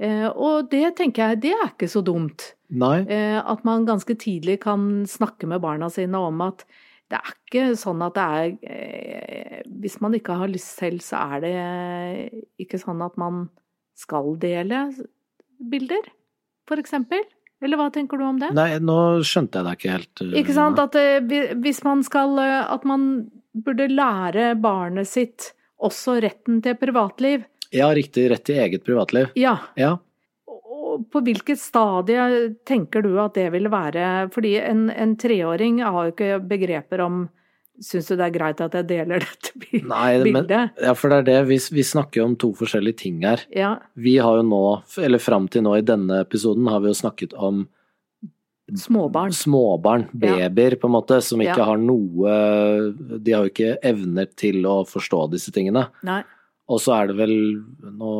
Eh, 0.00 0.26
og 0.28 0.70
det 0.72 0.96
tenker 0.98 1.30
jeg, 1.30 1.42
det 1.44 1.52
er 1.54 1.68
ikke 1.70 1.90
så 1.90 2.02
dumt. 2.04 2.52
Nei? 2.74 3.04
Eh, 3.06 3.38
at 3.38 3.64
man 3.64 3.86
ganske 3.86 4.16
tidlig 4.18 4.60
kan 4.64 5.04
snakke 5.06 5.46
med 5.46 5.62
barna 5.62 5.90
sine 5.92 6.18
om 6.18 6.40
at 6.44 6.64
det 7.12 7.18
er 7.20 7.34
ikke 7.34 7.64
sånn 7.78 8.02
at 8.06 8.16
det 8.16 8.24
er 8.24 8.54
eh, 8.74 9.60
Hvis 9.84 9.98
man 10.00 10.14
ikke 10.16 10.36
har 10.40 10.50
lyst 10.50 10.78
selv, 10.80 11.02
så 11.04 11.20
er 11.34 11.44
det 11.44 11.54
ikke 12.64 12.80
sånn 12.80 13.02
at 13.04 13.18
man 13.20 13.48
skal 13.98 14.34
dele 14.42 14.88
bilder, 15.70 16.08
for 16.68 16.80
eksempel. 16.80 17.22
Eller 17.64 17.78
hva 17.80 17.88
tenker 17.92 18.20
du 18.20 18.24
om 18.26 18.40
det? 18.40 18.50
Nei, 18.56 18.74
nå 18.82 19.22
skjønte 19.24 19.60
jeg 19.60 19.66
deg 19.68 19.78
ikke 19.78 19.92
helt. 19.94 20.22
uh, 20.24 20.32
Ikke 20.40 20.56
sant? 20.56 20.80
At 20.82 20.96
eh, 21.00 21.52
hvis 21.62 21.80
man 21.86 22.02
skal 22.04 22.34
eh, 22.42 22.60
At 22.74 22.84
man 22.88 23.06
burde 23.54 23.86
lære 23.92 24.50
barnet 24.60 25.08
sitt 25.08 25.52
også 25.84 26.18
retten 26.24 26.60
til 26.64 26.74
privatliv. 26.80 27.44
Ja, 27.74 27.88
riktig. 27.94 28.26
Rett 28.30 28.44
til 28.46 28.58
eget 28.62 28.84
privatliv. 28.86 29.30
Ja. 29.38 29.56
Ja. 29.78 29.94
På 31.12 31.22
hvilket 31.24 31.60
stadie 31.60 32.54
tenker 32.66 33.02
du 33.04 33.14
at 33.22 33.34
det 33.38 33.50
vil 33.54 33.68
være? 33.72 34.28
Fordi 34.34 34.56
en, 34.60 34.88
en 34.90 35.16
treåring 35.20 35.82
har 35.84 36.10
jo 36.10 36.14
ikke 36.14 36.36
begreper 36.50 37.04
om 37.04 37.24
Syns 37.82 38.06
du 38.06 38.14
det 38.14 38.28
er 38.28 38.34
greit 38.36 38.60
at 38.62 38.74
jeg 38.78 38.86
deler 38.86 39.18
dette 39.24 39.50
bildet? 39.58 39.88
Nei, 39.90 40.30
men, 40.30 40.44
ja, 40.78 40.92
for 40.94 41.10
det 41.10 41.16
er 41.16 41.24
det. 41.26 41.38
Vi, 41.48 41.56
vi 41.74 41.82
snakker 41.82 42.20
jo 42.20 42.26
om 42.28 42.36
to 42.38 42.52
forskjellige 42.54 43.00
ting 43.00 43.16
her. 43.26 43.42
Ja. 43.50 43.72
Vi 43.98 44.12
har 44.22 44.38
jo 44.38 44.44
nå, 44.46 44.60
eller 45.02 45.18
fram 45.18 45.48
til 45.50 45.64
nå 45.66 45.72
i 45.80 45.82
denne 45.82 46.20
episoden, 46.22 46.68
har 46.70 46.84
vi 46.84 46.92
jo 46.92 47.00
snakket 47.00 47.34
om 47.34 47.64
Småbarn. 48.78 49.34
småbarn, 49.34 50.06
babyer 50.14 50.78
på 50.80 50.86
en 50.88 50.94
måte, 50.94 51.18
som 51.20 51.42
ikke 51.42 51.58
Ja. 51.58 51.64
har 51.64 51.76
noe 51.76 52.94
De 53.18 53.32
har 53.34 53.44
jo 53.44 53.50
ikke 53.50 53.74
evner 53.84 54.30
til 54.36 54.62
å 54.64 54.86
forstå 54.88 55.30
disse 55.34 55.52
tingene. 55.52 55.88
Nei. 56.02 56.22
Og 56.72 56.78
så 56.80 56.94
er 56.96 57.10
det 57.10 57.16
vel 57.18 57.32
Nå 57.98 58.10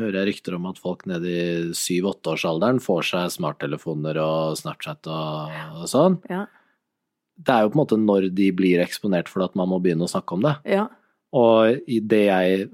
hører 0.00 0.16
jeg 0.18 0.26
rykter 0.32 0.56
om 0.56 0.64
at 0.66 0.80
folk 0.82 1.04
nede 1.06 1.30
i 1.30 1.44
syv-åtteårsalderen 1.78 2.80
får 2.82 3.06
seg 3.12 3.30
smarttelefoner 3.36 4.18
og 4.22 4.56
Snapchat 4.58 5.06
og, 5.06 5.54
og 5.78 5.84
sånn. 5.90 6.16
Ja. 6.30 6.44
Det 7.38 7.54
er 7.54 7.62
jo 7.64 7.70
på 7.70 7.78
en 7.78 7.82
måte 7.84 7.98
når 7.98 8.28
de 8.34 8.48
blir 8.54 8.82
eksponert 8.82 9.30
for 9.30 9.44
at 9.46 9.54
man 9.58 9.70
må 9.70 9.78
begynne 9.82 10.06
å 10.06 10.10
snakke 10.10 10.34
om 10.36 10.42
det. 10.46 10.56
Ja. 10.70 10.88
Og 11.34 11.80
i 11.90 12.00
det 12.02 12.24
jeg 12.28 12.68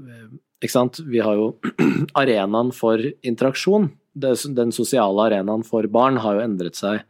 Ikke 0.61 0.73
sant, 0.75 0.99
vi 1.09 1.21
har 1.25 1.37
jo 1.39 1.47
arenaen 2.21 2.73
for 2.77 3.01
interaksjon. 3.25 3.91
Den 4.21 4.73
sosiale 4.77 5.29
arenaen 5.31 5.63
for 5.65 5.87
barn 5.89 6.19
har 6.21 6.37
jo 6.37 6.43
endret 6.45 6.77
seg 6.77 7.05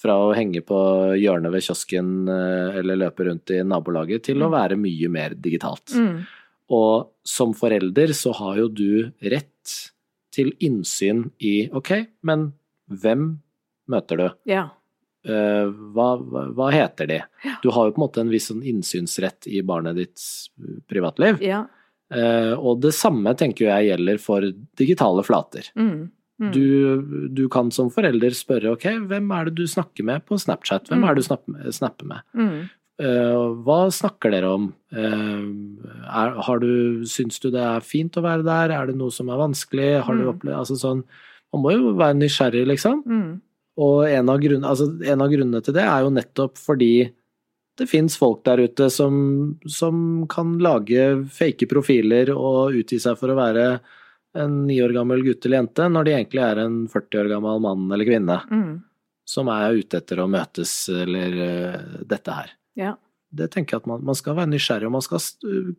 fra 0.00 0.14
å 0.24 0.30
henge 0.34 0.60
på 0.66 0.78
hjørnet 1.20 1.52
ved 1.54 1.62
kiosken 1.66 2.28
eh, 2.28 2.78
eller 2.80 2.96
løpe 3.04 3.26
rundt 3.28 3.52
i 3.54 3.60
nabolaget 3.62 4.24
til 4.26 4.40
å 4.42 4.48
Mm. 4.48 4.54
være 4.56 4.76
mye 4.80 5.08
mer 5.12 5.34
digitalt. 5.38 5.92
Mm. 5.94 6.24
Og 6.72 7.10
som 7.26 7.52
forelder 7.56 8.14
så 8.16 8.32
har 8.38 8.56
jo 8.62 8.68
du 8.68 9.10
rett 9.20 9.74
til 10.34 10.52
innsyn 10.64 11.28
i 11.44 11.68
ok, 11.72 11.92
men 12.26 12.52
hvem 12.90 13.36
møter 13.90 14.18
du? 14.18 14.26
Ja. 14.50 14.64
Eh, 15.24 15.68
hva, 15.94 16.08
hva, 16.20 16.70
heter 16.74 17.08
de? 17.08 17.20
Ja. 17.44 17.54
Du 17.62 17.70
har 17.72 17.86
jo 17.88 17.94
på 17.94 18.00
en 18.00 18.06
måte 18.06 18.20
en 18.24 18.32
viss 18.32 18.50
sånn 18.50 18.64
innsynsrett 18.66 19.46
i 19.48 19.62
barnet 19.64 19.96
ditts 20.00 20.48
privatliv. 20.90 21.40
Ja. 21.44 21.62
Eh, 22.12 22.52
og 22.56 22.82
det 22.84 22.92
samme 22.96 23.32
tenker 23.38 23.70
jeg 23.70 23.92
gjelder 23.92 24.20
for 24.20 24.44
digitale 24.80 25.24
flater. 25.24 25.70
Mm. 25.78 26.10
Mm. 26.42 26.50
Du, 26.50 27.28
du 27.30 27.44
kan 27.48 27.70
som 27.70 27.92
forelder 27.94 28.34
spørre 28.34 28.72
ok, 28.74 28.88
hvem 29.06 29.28
er 29.36 29.48
det 29.48 29.54
du 29.60 29.68
snakker 29.70 30.04
med 30.04 30.24
på 30.26 30.36
Snapchat? 30.42 30.90
Hvem 30.90 31.04
Mm. 31.04 31.08
er 31.08 31.14
det 31.14 31.22
du 31.22 31.28
snapper, 31.28 31.70
snapper 31.72 32.10
med? 32.10 32.24
Eh, 33.02 33.44
hva 33.66 33.78
snakker 33.90 34.30
dere 34.30 34.50
om? 34.54 34.68
Eh, 34.94 35.40
er, 36.06 36.36
har 36.46 36.60
du, 36.62 37.02
syns 37.10 37.40
du 37.42 37.48
det 37.50 37.62
er 37.62 37.80
fint 37.82 38.14
å 38.14 38.22
være 38.22 38.44
der? 38.46 38.70
Er 38.70 38.86
det 38.86 38.94
noe 39.00 39.10
som 39.10 39.28
er 39.34 39.40
vanskelig? 39.40 39.88
Har 40.06 40.14
du 40.14 40.22
Mm. 40.28 40.34
opplevd 40.38 40.58
altså 40.60 40.76
sånn, 40.78 41.04
Man 41.54 41.62
må 41.62 41.70
jo 41.70 41.92
være 41.94 42.16
nysgjerrig, 42.18 42.64
liksom. 42.66 43.04
Mm. 43.06 43.40
Og 43.78 44.08
en 44.08 44.28
av, 44.28 44.40
grunn, 44.42 44.64
altså, 44.66 44.88
en 45.06 45.20
av 45.22 45.28
grunnene 45.30 45.62
til 45.62 45.74
det 45.74 45.84
er 45.86 46.00
jo 46.02 46.10
nettopp 46.10 46.56
fordi 46.58 47.12
det 47.78 47.88
fins 47.88 48.16
folk 48.18 48.42
der 48.44 48.58
ute 48.58 48.88
som, 48.90 49.56
som 49.66 50.26
kan 50.26 50.58
lage 50.58 51.24
fake 51.30 51.68
profiler 51.70 52.30
og 52.34 52.74
utgi 52.74 52.98
seg 52.98 53.16
for 53.18 53.28
å 53.30 53.36
være 53.38 53.80
en 54.34 54.66
ni 54.66 54.80
år 54.82 54.92
gammel 54.94 55.22
gutt 55.22 55.46
eller 55.46 55.60
jente, 55.62 55.86
når 55.90 56.04
de 56.04 56.10
egentlig 56.10 56.42
er 56.42 56.58
en 56.64 56.88
40 56.88 57.20
år 57.22 57.28
gammel 57.36 57.60
mann 57.62 57.86
eller 57.92 58.04
kvinne 58.04 58.40
Mm. 58.50 58.82
som 59.26 59.48
er 59.48 59.74
ute 59.78 59.94
etter 60.02 60.18
å 60.18 60.28
møtes 60.30 60.88
eller 60.90 61.30
uh, 61.38 62.04
dette 62.04 62.30
her. 62.34 62.50
Ja. 62.78 62.94
Det 63.34 63.48
tenker 63.50 63.74
jeg 63.76 63.82
at 63.82 63.86
man, 63.90 64.04
man 64.06 64.14
skal 64.14 64.36
være 64.38 64.50
nysgjerrig, 64.52 64.86
og 64.86 64.92
man 64.94 65.02
skal 65.02 65.22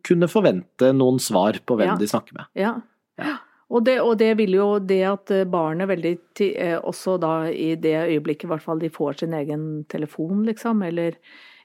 kunne 0.04 0.28
forvente 0.28 0.90
noen 0.92 1.18
svar 1.22 1.56
på 1.64 1.76
hvem 1.78 1.94
Ja. 1.94 1.96
de 2.00 2.08
snakker 2.10 2.36
med. 2.36 2.50
Ja. 2.58 2.74
Og 3.66 3.82
det, 3.82 3.96
og 4.00 4.18
det 4.20 4.36
vil 4.38 4.52
jo 4.54 4.66
det 4.78 5.00
at 5.08 5.30
eh, 5.34 5.44
barnet 5.50 5.88
veldig 5.90 6.12
eh, 6.52 6.76
også 6.78 7.16
da 7.18 7.48
i 7.50 7.72
det 7.74 7.96
øyeblikket 8.12 8.44
i 8.46 8.50
hvert 8.52 8.62
fall 8.62 8.78
de 8.78 8.90
får 8.92 9.18
sin 9.24 9.32
egen 9.34 9.84
telefon, 9.90 10.44
liksom, 10.46 10.84
eller 10.86 11.16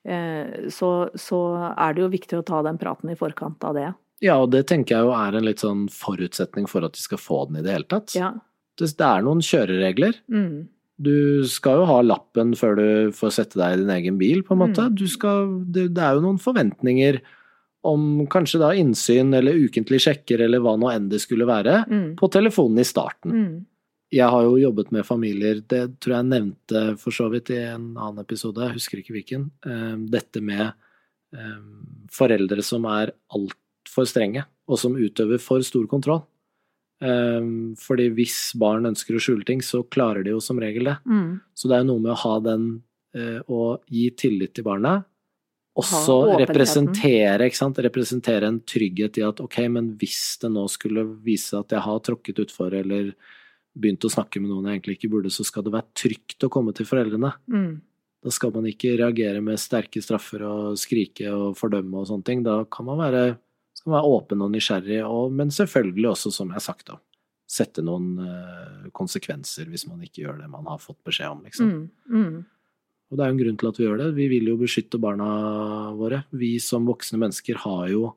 eh, 0.03 0.69
så, 0.73 1.09
så 1.13 1.41
er 1.75 1.93
det 1.93 2.01
jo 2.01 2.09
viktig 2.15 2.39
å 2.39 2.45
ta 2.47 2.63
den 2.65 2.79
praten 2.81 3.11
i 3.13 3.17
forkant 3.19 3.61
av 3.67 3.75
det. 3.77 3.91
Ja, 4.21 4.39
og 4.41 4.49
det 4.53 4.63
tenker 4.71 4.95
jeg 4.97 5.05
jo 5.09 5.13
er 5.17 5.37
en 5.37 5.45
litt 5.45 5.61
sånn 5.61 5.87
forutsetning 5.93 6.65
for 6.69 6.85
at 6.85 6.93
de 6.97 7.01
skal 7.03 7.21
få 7.21 7.43
den 7.49 7.59
i 7.61 7.65
det 7.67 7.75
hele 7.75 7.89
tatt. 7.89 8.15
Ja. 8.17 8.31
Det, 8.79 8.89
det 8.97 9.05
er 9.05 9.21
noen 9.27 9.41
kjøreregler. 9.45 10.17
Mm. 10.31 10.69
Du 11.01 11.43
skal 11.49 11.81
jo 11.81 11.85
ha 11.89 11.99
lappen 12.05 12.51
før 12.57 12.75
du 12.77 12.87
får 13.17 13.31
sette 13.39 13.57
deg 13.59 13.73
i 13.73 13.81
din 13.81 13.93
egen 13.95 14.17
bil, 14.21 14.43
på 14.45 14.53
en 14.53 14.61
måte. 14.61 14.85
Mm. 14.91 14.97
Du 14.99 15.07
skal, 15.09 15.47
det, 15.73 15.87
det 15.95 16.03
er 16.05 16.17
jo 16.17 16.25
noen 16.27 16.41
forventninger 16.41 17.21
om 17.89 18.27
kanskje 18.29 18.59
da 18.61 18.67
innsyn 18.77 19.33
eller 19.33 19.57
ukentlig 19.57 19.97
sjekker 20.03 20.43
eller 20.45 20.61
hva 20.61 20.75
nå 20.77 20.91
enn 20.93 21.07
det 21.09 21.21
skulle 21.23 21.47
være, 21.49 21.79
Mm. 21.89 22.15
på 22.19 22.29
telefonen 22.29 22.79
i 22.83 22.85
starten. 22.85 23.31
Mm. 23.33 23.55
Jeg 24.11 24.27
har 24.29 24.43
jo 24.43 24.57
jobbet 24.59 24.91
med 24.91 25.05
familier, 25.07 25.61
det 25.71 25.99
tror 26.03 26.17
jeg 26.19 26.27
nevnte 26.29 26.81
for 26.99 27.15
så 27.15 27.29
vidt 27.31 27.49
i 27.55 27.61
en 27.63 27.95
annen 27.95 28.19
episode, 28.19 28.59
jeg 28.59 28.75
husker 28.75 28.99
ikke 29.01 29.15
hvilken, 29.15 29.49
eh, 29.65 29.95
dette 30.11 30.41
med 30.43 30.73
eh, 31.33 31.61
foreldre 32.11 32.61
som 32.61 32.85
er 32.91 33.13
altfor 33.33 34.05
strenge, 34.05 34.43
og 34.67 34.77
som 34.77 34.93
utøver 34.99 35.39
for 35.39 35.63
stor 35.63 35.87
kontroll. 35.87 36.21
Eh, 37.01 37.51
Fordi 37.81 38.09
hvis 38.17 38.39
barn 38.61 38.89
ønsker 38.91 39.17
å 39.17 39.23
skjule 39.23 39.47
ting, 39.47 39.63
så 39.65 39.83
klarer 39.83 40.25
de 40.25 40.35
jo 40.35 40.41
som 40.43 40.59
regel 40.61 40.91
det. 40.91 40.97
Mm. 41.05 41.39
Så 41.57 41.71
det 41.71 41.79
er 41.79 41.87
noe 41.87 42.03
med 42.03 42.13
å 42.15 42.21
ha 42.25 42.39
den, 42.51 42.71
og 43.11 43.51
å 43.51 43.71
gi 43.91 44.05
tillit 44.15 44.53
til 44.55 44.63
barna, 44.63 45.01
også 45.79 46.15
representere, 46.41 47.47
representere 47.85 48.47
en 48.47 48.59
trygghet 48.67 49.19
i 49.21 49.23
at 49.23 49.39
ok, 49.43 49.57
men 49.71 49.93
hvis 49.99 50.37
det 50.41 50.49
nå 50.51 50.65
skulle 50.71 51.05
vise 51.23 51.55
at 51.59 51.71
jeg 51.71 51.83
har 51.85 52.01
tråkket 52.03 52.41
utfor 52.43 52.75
eller 52.75 53.13
begynt 53.71 54.03
å 54.03 54.11
snakke 54.11 54.41
med 54.41 54.51
noen 54.51 54.67
jeg 54.67 54.79
egentlig 54.79 54.97
ikke 54.97 55.11
burde, 55.13 55.31
så 55.31 55.45
skal 55.47 55.63
det 55.63 55.71
være 55.71 55.95
trygt 55.95 56.43
å 56.43 56.51
komme 56.51 56.75
til 56.75 56.87
foreldrene. 56.89 57.31
Mm. 57.47 57.71
Da 58.21 58.33
skal 58.35 58.51
man 58.53 58.67
ikke 58.67 58.97
reagere 58.99 59.39
med 59.43 59.61
sterke 59.61 60.03
straffer 60.03 60.43
og 60.45 60.75
skrike 60.79 61.31
og 61.31 61.55
fordømme 61.57 62.03
og 62.03 62.09
sånne 62.09 62.27
ting. 62.27 62.43
Da 62.45 62.59
kan 62.69 62.89
man 62.89 62.99
være, 62.99 63.23
skal 63.81 63.95
være 63.97 64.13
åpen 64.15 64.45
og 64.45 64.53
nysgjerrig, 64.53 65.01
og, 65.07 65.33
men 65.35 65.51
selvfølgelig 65.53 66.11
også, 66.13 66.31
som 66.37 66.53
jeg 66.53 66.59
har 66.61 66.65
sagt, 66.69 66.87
da, 66.91 66.99
sette 67.51 67.83
noen 67.83 68.13
uh, 68.23 68.87
konsekvenser 68.95 69.67
hvis 69.67 69.83
man 69.89 69.99
ikke 70.05 70.23
gjør 70.23 70.37
det 70.39 70.49
man 70.53 70.69
har 70.71 70.79
fått 70.79 71.01
beskjed 71.09 71.33
om, 71.33 71.41
liksom. 71.49 71.67
Mm. 72.07 72.15
Mm. 72.15 72.39
Og 73.11 73.17
det 73.19 73.25
er 73.25 73.27
jo 73.27 73.35
en 73.35 73.41
grunn 73.43 73.57
til 73.59 73.67
at 73.73 73.79
vi 73.81 73.83
gjør 73.89 73.97
det. 73.99 74.09
Vi 74.15 74.25
vil 74.31 74.45
jo 74.47 74.53
beskytte 74.61 74.99
barna 75.03 75.25
våre. 75.99 76.21
Vi 76.31 76.53
som 76.63 76.85
voksne 76.87 77.19
mennesker 77.19 77.57
har 77.59 77.89
jo 77.91 78.13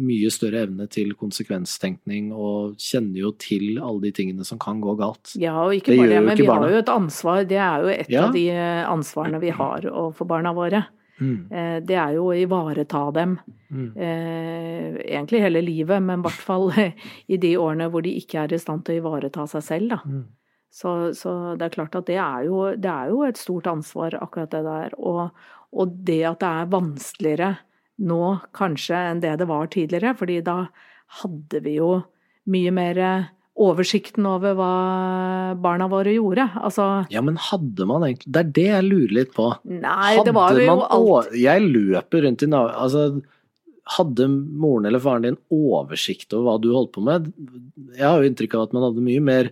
mye 0.00 0.30
større 0.30 0.60
evne 0.68 0.86
til 0.88 1.10
konsekvenstenkning 1.18 2.28
og 2.32 2.76
kjenner 2.80 3.18
jo 3.24 3.32
til 3.42 3.80
alle 3.82 4.04
de 4.06 4.12
tingene 4.16 4.46
som 4.46 4.60
kan 4.62 4.78
gå 4.80 4.94
galt. 5.00 5.32
Ja, 5.34 5.56
og 5.64 5.74
ikke 5.74 5.90
Det 5.92 5.98
bare 5.98 6.12
det, 6.14 6.20
men 6.28 6.38
vi 6.38 6.46
barna. 6.46 6.62
har 6.68 6.76
jo 6.76 6.78
et 6.84 6.92
ansvar. 6.94 7.42
Det 7.50 7.58
er 7.58 7.82
jo 7.82 7.90
et 7.96 8.08
Ja. 8.14 8.22
av 8.28 8.32
de 8.38 8.44
eh, 8.54 8.84
ansvarene 8.86 9.40
vi 9.42 9.50
har 9.50 9.82
overfor 9.90 10.30
barna 10.30 10.54
våre. 10.54 10.84
Mm. 11.20 11.38
Eh, 11.52 11.78
Det 11.86 11.96
er 12.00 12.16
jo 12.16 12.26
å 12.30 12.36
ivareta 12.36 13.04
dem. 13.14 13.38
Mm. 13.70 13.88
Eh, 13.96 14.98
egentlig 15.04 15.42
hele 15.44 15.62
livet, 15.62 16.02
men 16.02 16.20
i 16.20 16.26
hvert 16.26 16.44
fall 16.48 16.70
i 17.34 17.36
de 17.36 17.54
årene 17.60 17.90
hvor 17.92 18.02
de 18.02 18.16
ikke 18.18 18.44
er 18.44 18.54
i 18.54 18.60
stand 18.60 18.84
til 18.86 18.98
å 18.98 19.02
ivareta 19.04 19.46
seg 19.46 19.66
selv. 19.66 19.94
Da. 19.94 20.00
Mm. 20.04 20.26
Så, 20.70 20.90
så 21.18 21.56
det 21.58 21.66
er 21.66 21.74
klart 21.74 21.96
at 21.98 22.06
det 22.06 22.18
er, 22.22 22.44
jo, 22.46 22.62
det 22.78 22.90
er 22.90 23.10
jo 23.10 23.24
et 23.26 23.38
stort 23.40 23.66
ansvar, 23.70 24.14
akkurat 24.22 24.52
det 24.54 24.62
der. 24.66 24.94
Og, 24.98 25.28
og 25.72 25.98
det 26.06 26.22
at 26.30 26.40
det 26.42 26.50
er 26.50 26.72
vanskeligere 26.76 27.50
nå 28.00 28.22
kanskje 28.56 28.96
enn 29.10 29.20
det 29.20 29.34
det 29.42 29.48
var 29.50 29.68
tidligere, 29.68 30.14
fordi 30.16 30.38
da 30.46 30.62
hadde 31.20 31.60
vi 31.66 31.76
jo 31.76 31.90
mye 32.50 32.70
mer 32.72 33.00
oversikten 33.60 34.26
over 34.28 34.54
hva 34.56 34.70
barna 35.60 35.88
våre 35.90 36.14
gjorde. 36.14 36.46
Altså 36.60 36.86
Ja, 37.12 37.22
men 37.24 37.36
hadde 37.40 37.86
man 37.88 38.06
egentlig 38.06 38.32
Det 38.32 38.40
er 38.44 38.52
det 38.60 38.68
jeg 38.68 38.86
lurer 38.86 39.16
litt 39.20 39.34
på. 39.36 39.50
Nei, 39.64 40.14
det 40.24 40.34
var 40.36 40.56
jo 40.56 40.68
man 40.70 40.86
alt 40.86 41.34
Jeg 41.36 41.66
løper 41.66 42.26
rundt 42.26 42.46
i 42.46 42.50
nav... 42.50 42.70
Altså, 42.86 43.22
hadde 43.96 44.28
moren 44.30 44.86
eller 44.86 45.02
faren 45.02 45.26
din 45.26 45.40
oversikt 45.50 46.30
over 46.36 46.46
hva 46.46 46.60
du 46.62 46.70
holdt 46.74 46.92
på 46.94 47.02
med? 47.02 47.26
Jeg 47.96 48.06
har 48.06 48.20
jo 48.22 48.30
inntrykk 48.30 48.54
av 48.54 48.68
at 48.68 48.76
man 48.76 48.86
hadde 48.86 49.02
mye 49.02 49.24
mer 49.24 49.50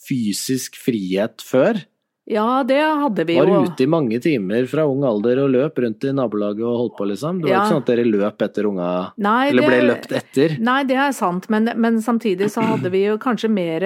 fysisk 0.00 0.76
frihet 0.80 1.44
før. 1.44 1.80
Ja, 2.30 2.62
det 2.62 2.78
hadde 2.78 3.24
vi 3.26 3.34
jo. 3.34 3.42
Var 3.48 3.64
ute 3.66 3.82
i 3.82 3.86
mange 3.90 4.20
timer 4.22 4.66
fra 4.70 4.84
ung 4.86 5.02
alder 5.02 5.40
og 5.42 5.48
løp 5.50 5.80
rundt 5.82 6.04
i 6.06 6.12
nabolaget 6.14 6.62
og 6.62 6.76
holdt 6.78 6.94
på, 7.00 7.06
liksom. 7.10 7.40
Det 7.42 7.48
var 7.48 7.56
Ja. 7.56 7.62
ikke 7.64 7.72
sånn 7.72 7.82
at 7.82 7.86
dere 7.90 8.04
løp 8.06 8.42
etter 8.46 8.68
unga 8.70 8.90
Nei, 9.18 9.48
Eller 9.50 9.66
ble 9.66 9.80
det- 9.80 9.88
løpt 9.90 10.12
etter. 10.20 10.54
Nei, 10.60 10.84
det 10.84 10.96
er 10.96 11.10
sant, 11.12 11.48
men, 11.50 11.64
men 11.76 11.98
samtidig 12.00 12.46
så 12.54 12.62
hadde 12.62 12.88
vi 12.94 13.02
jo 13.08 13.16
kanskje 13.18 13.50
mer 13.50 13.82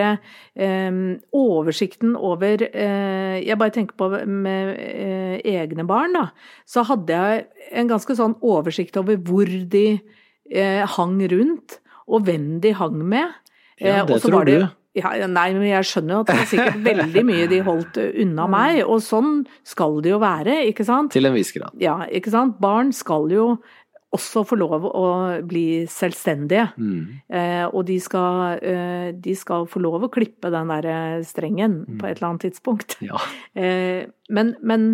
eh, 0.54 0.90
oversikten 1.32 2.14
over 2.16 2.62
eh, 2.68 3.40
Jeg 3.44 3.58
bare 3.58 3.70
tenker 3.74 3.96
på 3.96 4.10
med 4.26 4.76
eh, 4.78 5.40
egne 5.56 5.86
barn, 5.88 6.12
da. 6.12 6.26
Så 6.68 6.84
hadde 6.84 7.08
jeg 7.16 7.46
en 7.72 7.88
ganske 7.88 8.14
sånn 8.18 8.36
oversikt 8.44 8.96
over 9.00 9.16
hvor 9.16 9.46
de 9.48 9.86
eh, 10.52 10.84
hang 10.98 11.16
rundt, 11.32 11.78
og 12.06 12.26
hvem 12.26 12.60
de 12.60 12.72
hang 12.76 13.00
med. 13.08 13.32
Ja, 13.80 14.02
Eh, 14.02 14.06
det 14.06 14.20
tror 14.22 14.32
var 14.32 14.44
det- 14.44 14.60
du. 14.60 14.68
Ja, 14.94 15.10
nei, 15.26 15.48
men 15.56 15.64
jeg 15.66 15.86
skjønner 15.90 16.14
jo 16.14 16.20
at 16.22 16.28
det 16.30 16.34
er 16.38 16.50
sikkert 16.52 16.82
veldig 16.90 17.24
mye 17.26 17.46
de 17.50 17.60
holdt 17.66 17.96
unna 18.22 18.44
meg, 18.50 18.82
og 18.86 19.00
sånn 19.02 19.40
skal 19.66 19.96
det 20.04 20.12
jo 20.12 20.20
være, 20.22 20.60
ikke 20.70 20.86
sant? 20.86 21.10
Til 21.16 21.26
en 21.26 21.34
viss 21.34 21.50
grad. 21.56 21.74
Ja, 21.82 21.96
ikke 22.06 22.30
sant. 22.30 22.60
Barn 22.62 22.92
skal 22.94 23.26
jo 23.34 23.48
også 24.14 24.44
få 24.46 24.54
lov 24.60 24.84
å 24.86 25.06
bli 25.42 25.86
selvstendige. 25.90 26.68
Mm. 26.78 27.00
Eh, 27.34 27.64
og 27.66 27.82
de 27.88 27.96
skal, 27.98 28.60
eh, 28.62 29.08
de 29.18 29.34
skal 29.34 29.66
få 29.66 29.82
lov 29.82 30.06
å 30.06 30.10
klippe 30.14 30.52
den 30.54 30.70
der 30.70 30.86
eh, 30.86 31.24
strengen 31.26 31.80
Mm. 31.88 31.98
på 31.98 32.06
et 32.06 32.20
eller 32.20 32.28
annet 32.30 32.46
tidspunkt. 32.46 32.94
Ja. 33.02 33.18
Eh, 33.58 34.06
men, 34.30 34.54
men 34.62 34.86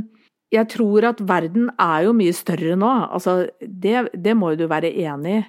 jeg 0.52 0.66
tror 0.72 1.04
at 1.12 1.20
verden 1.20 1.68
er 1.78 2.06
jo 2.08 2.12
mye 2.16 2.32
større 2.34 2.74
nå. 2.80 2.88
Altså, 3.12 3.50
det, 3.60 4.08
det 4.16 4.32
må 4.36 4.54
jo 4.54 4.62
du 4.64 4.68
være 4.72 4.90
enig 5.04 5.36
i. 5.42 5.44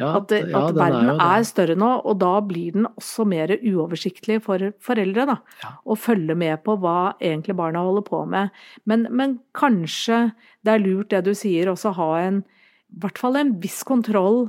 Ja, 0.00 0.10
At, 0.16 0.32
ja, 0.32 0.46
at 0.46 0.72
den 0.74 0.80
verden 0.80 1.10
er, 1.12 1.20
er 1.38 1.44
større 1.44 1.76
nå, 1.78 1.90
og 2.08 2.18
da 2.22 2.32
blir 2.40 2.72
den 2.78 2.86
også 2.94 3.26
mer 3.28 3.52
uoversiktlig 3.60 4.38
for 4.46 4.64
foreldre. 4.80 5.26
da. 5.28 5.36
Ja. 5.62 5.74
Å 5.84 5.98
følge 6.00 6.34
med 6.40 6.62
på 6.64 6.78
hva 6.80 7.12
egentlig 7.20 7.56
barna 7.60 7.84
holder 7.84 8.06
på 8.08 8.22
med. 8.32 8.50
Men, 8.88 9.06
men 9.12 9.38
kanskje 9.54 10.30
det 10.64 10.74
er 10.78 10.84
lurt 10.86 11.12
det 11.12 11.24
du 11.28 11.34
sier, 11.36 11.68
også 11.72 11.92
ha 12.00 12.10
en 12.24 12.42
i 12.90 12.98
hvert 13.04 13.20
fall 13.22 13.36
en 13.38 13.52
viss 13.62 13.84
kontroll 13.86 14.48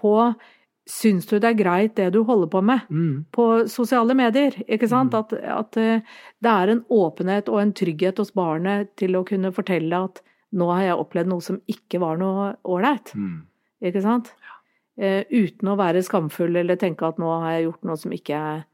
på 0.00 0.16
Syns 0.88 1.28
du 1.30 1.36
det 1.38 1.46
er 1.46 1.54
greit 1.54 1.92
det 1.94 2.08
du 2.10 2.24
holder 2.26 2.48
på 2.50 2.60
med 2.66 2.80
Mm. 2.90 3.24
på 3.30 3.44
sosiale 3.70 4.16
medier? 4.18 4.50
Ikke 4.66 4.88
sant? 4.90 5.12
Mm. 5.14 5.18
At, 5.20 5.32
at 5.60 5.76
eh, 5.78 6.00
det 6.42 6.50
er 6.50 6.72
en 6.72 6.80
åpenhet 6.90 7.48
og 7.52 7.60
en 7.60 7.70
trygghet 7.72 8.18
hos 8.18 8.32
barnet 8.34 8.90
til 8.98 9.14
å 9.14 9.22
kunne 9.24 9.52
fortelle 9.54 9.94
at 10.08 10.18
nå 10.52 10.66
har 10.74 10.82
jeg 10.88 10.98
opplevd 10.98 11.30
noe 11.30 11.40
som 11.46 11.60
ikke 11.70 12.00
var 12.02 12.18
noe 12.18 12.48
ålreit. 12.66 13.14
Mm. 13.14 13.44
Ikke 13.86 14.02
sant? 14.02 14.32
Eh, 15.00 15.24
uten 15.32 15.70
å 15.72 15.76
være 15.80 16.02
skamfull 16.04 16.56
eller 16.60 16.76
tenke 16.76 17.06
at 17.08 17.16
nå 17.18 17.30
har 17.40 17.54
jeg 17.56 17.64
gjort 17.70 17.86
noe 17.88 17.96
som 17.96 18.12
ikke 18.12 18.34
jeg 18.36 18.64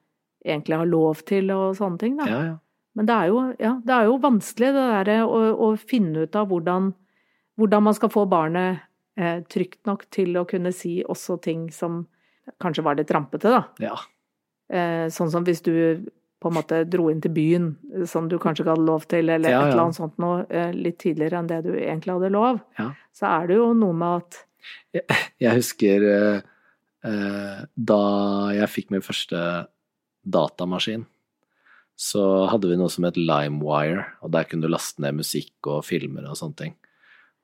egentlig 0.49 0.79
har 0.81 0.89
lov 0.91 1.21
til 1.29 1.53
og 1.55 1.77
sånne 1.79 1.99
ting. 2.03 2.17
Ja, 2.27 2.41
ja. 2.49 2.57
Men 2.99 3.07
det 3.07 3.15
er 3.15 3.29
jo, 3.31 3.43
ja, 3.63 3.73
det 3.87 3.95
er 3.95 4.09
jo 4.09 4.17
vanskelig 4.19 4.73
det 4.75 4.87
der 5.07 5.23
å, 5.23 5.41
å 5.55 5.69
finne 5.79 6.25
ut 6.27 6.35
av 6.35 6.49
hvordan, 6.51 6.89
hvordan 7.61 7.85
man 7.87 7.95
skal 7.95 8.11
få 8.11 8.25
barnet 8.27 8.81
eh, 9.19 9.45
trygt 9.47 9.85
nok 9.87 10.09
til 10.11 10.35
å 10.41 10.47
kunne 10.51 10.73
si 10.75 10.97
også 11.07 11.37
ting 11.45 11.69
som 11.71 12.01
kanskje 12.59 12.83
var 12.83 12.99
litt 12.99 13.13
rampete, 13.15 13.53
da. 13.55 13.63
ja. 13.79 13.95
Eh, 14.69 15.07
sånn 15.15 15.31
som 15.33 15.47
hvis 15.47 15.63
du 15.65 15.73
på 16.43 16.51
en 16.51 16.55
måte 16.59 16.83
dro 16.91 17.07
inn 17.13 17.23
til 17.23 17.33
byen, 17.35 17.71
eh, 17.95 18.03
som 18.11 18.27
du 18.31 18.35
kanskje 18.43 18.65
ikke 18.67 18.75
hadde 18.75 18.89
lov 18.91 19.07
til, 19.11 19.31
eller 19.31 19.49
et 19.55 19.61
eller 19.71 19.85
annet 19.85 20.01
sånt 20.01 20.19
noe, 20.23 20.43
eh, 20.51 20.75
litt 20.75 20.99
tidligere 21.03 21.39
enn 21.39 21.49
det 21.51 21.63
du 21.69 21.73
egentlig 21.79 22.17
hadde 22.19 22.35
lov, 22.35 22.61
Ja. 22.81 22.91
så 23.15 23.31
er 23.31 23.47
det 23.53 23.57
jo 23.63 23.71
noe 23.79 23.95
med 23.95 24.25
at 24.25 24.43
Jeg 25.45 25.55
husker 25.61 26.09
eh, 26.09 26.41
eh, 27.07 27.61
da 27.77 28.03
jeg 28.57 28.73
fikk 28.73 28.93
min 28.95 29.05
første 29.05 29.41
datamaskin, 30.29 31.07
så 31.99 32.23
hadde 32.51 32.71
vi 32.71 32.77
noe 32.79 32.91
som 32.93 33.07
het 33.09 33.19
LimeWire, 33.19 34.05
og 34.23 34.31
der 34.35 34.47
kunne 34.47 34.67
du 34.67 34.71
laste 34.71 35.03
ned 35.03 35.19
musikk 35.19 35.67
og 35.67 35.83
filmer 35.87 36.29
og 36.31 36.39
sånne 36.39 36.61
ting. 36.61 36.77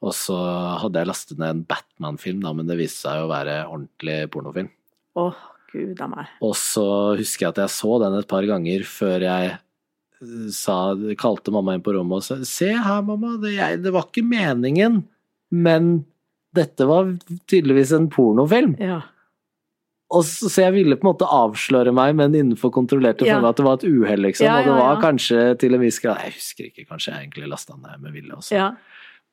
Og 0.05 0.12
så 0.14 0.37
hadde 0.83 1.00
jeg 1.00 1.09
lastet 1.09 1.40
ned 1.40 1.50
en 1.50 1.64
Batman-film, 1.66 2.42
da, 2.44 2.53
men 2.55 2.68
det 2.68 2.79
viste 2.79 3.07
seg 3.07 3.24
å 3.24 3.31
være 3.31 3.64
ordentlig 3.64 4.18
pornofilm. 4.35 4.70
Å, 5.18 5.27
gud 5.72 6.03
a 6.05 6.09
meg. 6.11 6.33
Og 6.44 6.55
så 6.59 6.87
husker 7.18 7.46
jeg 7.46 7.55
at 7.55 7.62
jeg 7.64 7.74
så 7.74 7.98
den 8.03 8.18
et 8.18 8.31
par 8.31 8.46
ganger 8.48 8.87
før 8.88 9.27
jeg 9.27 9.53
eh, 9.55 10.48
sa, 10.55 10.79
kalte 11.20 11.55
mamma 11.55 11.77
inn 11.77 11.85
på 11.85 11.94
rommet 11.96 12.20
og 12.20 12.27
sa 12.27 12.38
Se 12.48 12.70
her, 12.74 13.05
mamma, 13.07 13.35
det, 13.42 13.57
jeg, 13.57 13.81
det 13.85 13.94
var 13.94 14.09
ikke 14.11 14.27
meningen, 14.29 15.03
men 15.55 15.94
dette 16.55 16.87
var 16.88 17.11
tydeligvis 17.51 17.93
en 17.97 18.09
pornofilm. 18.12 18.77
Ja. 18.83 19.01
Og 20.14 20.23
så, 20.29 20.51
så 20.53 20.67
jeg 20.67 20.75
ville 20.77 20.97
på 21.01 21.07
en 21.09 21.12
måte 21.14 21.27
avsløre 21.27 21.90
meg, 21.97 22.12
men 22.19 22.35
innenfor 22.37 22.71
kontrollerte 22.75 23.27
Ja. 23.27 23.38
at 23.49 23.59
det 23.59 23.64
var 23.67 23.79
et 23.81 23.87
uhell, 23.88 24.21
liksom. 24.29 24.47
Ja, 24.47 24.59
og 24.61 24.69
det 24.69 24.75
var 24.79 25.01
kanskje 25.03 25.47
til 25.59 25.75
en 25.75 25.83
viss 25.83 25.99
grad 26.03 26.21
Jeg 26.23 26.37
husker 26.37 26.69
ikke, 26.69 26.85
kanskje 26.90 27.14
jeg 27.14 27.25
egentlig 27.25 27.49
lasta 27.51 27.75
ned 27.79 28.03
med 28.05 28.14
vilje 28.14 28.37
også. 28.37 28.55
Ja. 28.55 28.69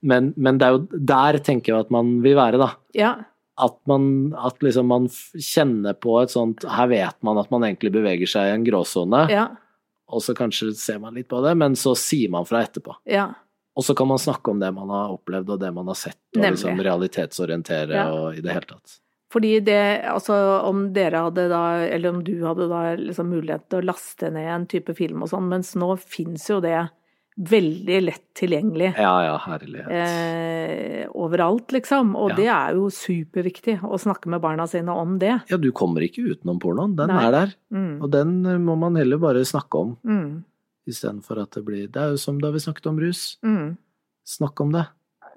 Men, 0.01 0.31
men 0.37 0.57
det 0.57 0.65
er 0.65 0.77
jo 0.79 1.03
der 1.11 1.37
tenker 1.45 1.75
jeg 1.75 1.85
at 1.85 1.91
man 1.93 2.15
vil 2.23 2.39
være, 2.39 2.57
da. 2.61 2.71
ja. 2.97 3.11
At 3.61 3.75
man, 3.85 4.31
at 4.41 4.63
liksom 4.63 4.87
man 4.89 5.03
kjenner 5.11 5.93
på 5.99 6.15
et 6.21 6.31
sånt 6.31 6.63
Her 6.65 6.87
vet 6.89 7.17
man 7.21 7.37
at 7.37 7.49
man 7.51 7.65
egentlig 7.67 7.91
beveger 7.93 8.29
seg 8.31 8.47
i 8.47 8.53
en 8.55 8.63
gråsone, 8.65 9.25
ja. 9.29 9.43
og 10.09 10.23
så 10.23 10.33
kanskje 10.33 10.71
ser 10.79 10.97
man 11.03 11.13
litt 11.19 11.27
på 11.29 11.43
det, 11.45 11.51
men 11.59 11.75
så 11.77 11.91
sier 11.99 12.31
man 12.33 12.47
fra 12.47 12.63
etterpå. 12.65 12.95
ja. 13.11 13.27
Og 13.81 13.85
så 13.87 13.95
kan 13.97 14.07
man 14.11 14.21
snakke 14.21 14.51
om 14.53 14.59
det 14.61 14.69
man 14.77 14.91
har 14.93 15.15
opplevd 15.15 15.49
og 15.55 15.59
det 15.63 15.71
man 15.73 15.87
har 15.89 15.97
sett, 15.97 16.19
og 16.37 16.43
liksom 16.45 16.77
realitetsorientere 16.85 17.95
Ja. 17.97 18.05
og 18.13 18.37
i 18.37 18.41
det 18.45 18.53
hele 18.53 18.69
tatt. 18.75 18.99
Fordi 19.31 19.59
det, 19.63 20.03
altså 20.11 20.35
om 20.67 20.89
dere 20.93 21.21
hadde 21.25 21.47
da, 21.49 21.61
eller 21.87 22.09
om 22.13 22.21
du 22.23 22.33
hadde 22.45 22.67
da 22.69 22.81
liksom 22.99 23.29
mulighet 23.31 23.69
til 23.71 23.79
å 23.79 23.85
laste 23.87 24.29
ned 24.29 24.49
en 24.53 24.65
type 24.67 24.93
film 24.97 25.23
og 25.23 25.29
sånn, 25.31 25.47
mens 25.49 25.73
nå 25.79 25.93
fins 25.97 26.49
jo 26.51 26.59
det 26.61 26.89
veldig 27.39 28.01
lett 28.03 28.25
tilgjengelig 28.35 28.89
Ja 28.99 29.13
ja, 29.23 29.37
herlighet. 29.39 29.87
eh, 29.87 31.07
overalt, 31.15 31.71
liksom. 31.71 32.13
Og 32.19 32.31
Ja. 32.31 32.35
det 32.35 32.47
er 32.51 32.73
jo 32.75 32.89
superviktig 32.91 33.79
å 33.81 33.97
snakke 33.97 34.27
med 34.27 34.41
barna 34.41 34.67
sine 34.67 34.89
om 34.91 35.17
det. 35.17 35.41
Ja, 35.49 35.55
du 35.57 35.71
kommer 35.71 36.01
ikke 36.03 36.27
utenom 36.35 36.59
pornoen. 36.59 36.95
Den 36.97 37.07
Nei. 37.07 37.23
er 37.25 37.31
der. 37.31 37.53
Mm. 37.73 38.01
Og 38.03 38.11
den 38.11 38.43
må 38.65 38.77
man 38.77 38.95
heller 38.95 39.17
bare 39.17 39.45
snakke 39.47 39.79
om, 39.79 39.97
Mm. 40.05 40.43
Istedenfor 40.91 41.41
at 41.43 41.57
det 41.57 41.63
blir 41.67 41.87
Det 41.91 42.01
er 42.01 42.15
jo 42.15 42.21
som 42.21 42.39
da 42.41 42.51
vi 42.53 42.63
snakket 42.63 42.89
om 42.91 42.99
rus. 43.01 43.23
Mm. 43.45 43.77
Snakk 44.27 44.61
om 44.63 44.73
det. 44.75 44.85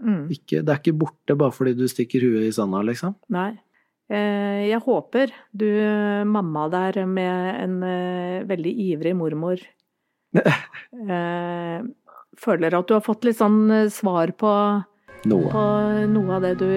Mm. 0.02 0.24
Ikke, 0.34 0.62
det 0.62 0.72
er 0.72 0.80
ikke 0.80 0.98
borte 1.04 1.36
bare 1.38 1.54
fordi 1.54 1.74
du 1.78 1.86
stikker 1.88 2.26
huet 2.26 2.48
i 2.48 2.54
sanda, 2.54 2.82
liksom. 2.84 3.14
Nei. 3.34 3.52
Eh, 4.12 4.68
jeg 4.68 4.82
håper 4.84 5.32
du, 5.56 5.68
mamma 6.28 6.66
der 6.68 7.04
med 7.08 7.60
en 7.62 7.78
eh, 7.88 8.44
veldig 8.44 8.72
ivrig 8.90 9.14
mormor, 9.16 9.62
eh, 10.36 11.78
føler 12.36 12.76
at 12.76 12.88
du 12.90 12.96
har 12.98 13.04
fått 13.06 13.24
litt 13.24 13.38
sånn 13.40 13.62
eh, 13.72 13.88
svar 13.94 14.34
på, 14.36 14.52
Noe. 15.30 15.48
på 15.48 15.64
noe 16.12 16.36
av 16.36 16.44
det 16.44 16.56
du 16.60 16.68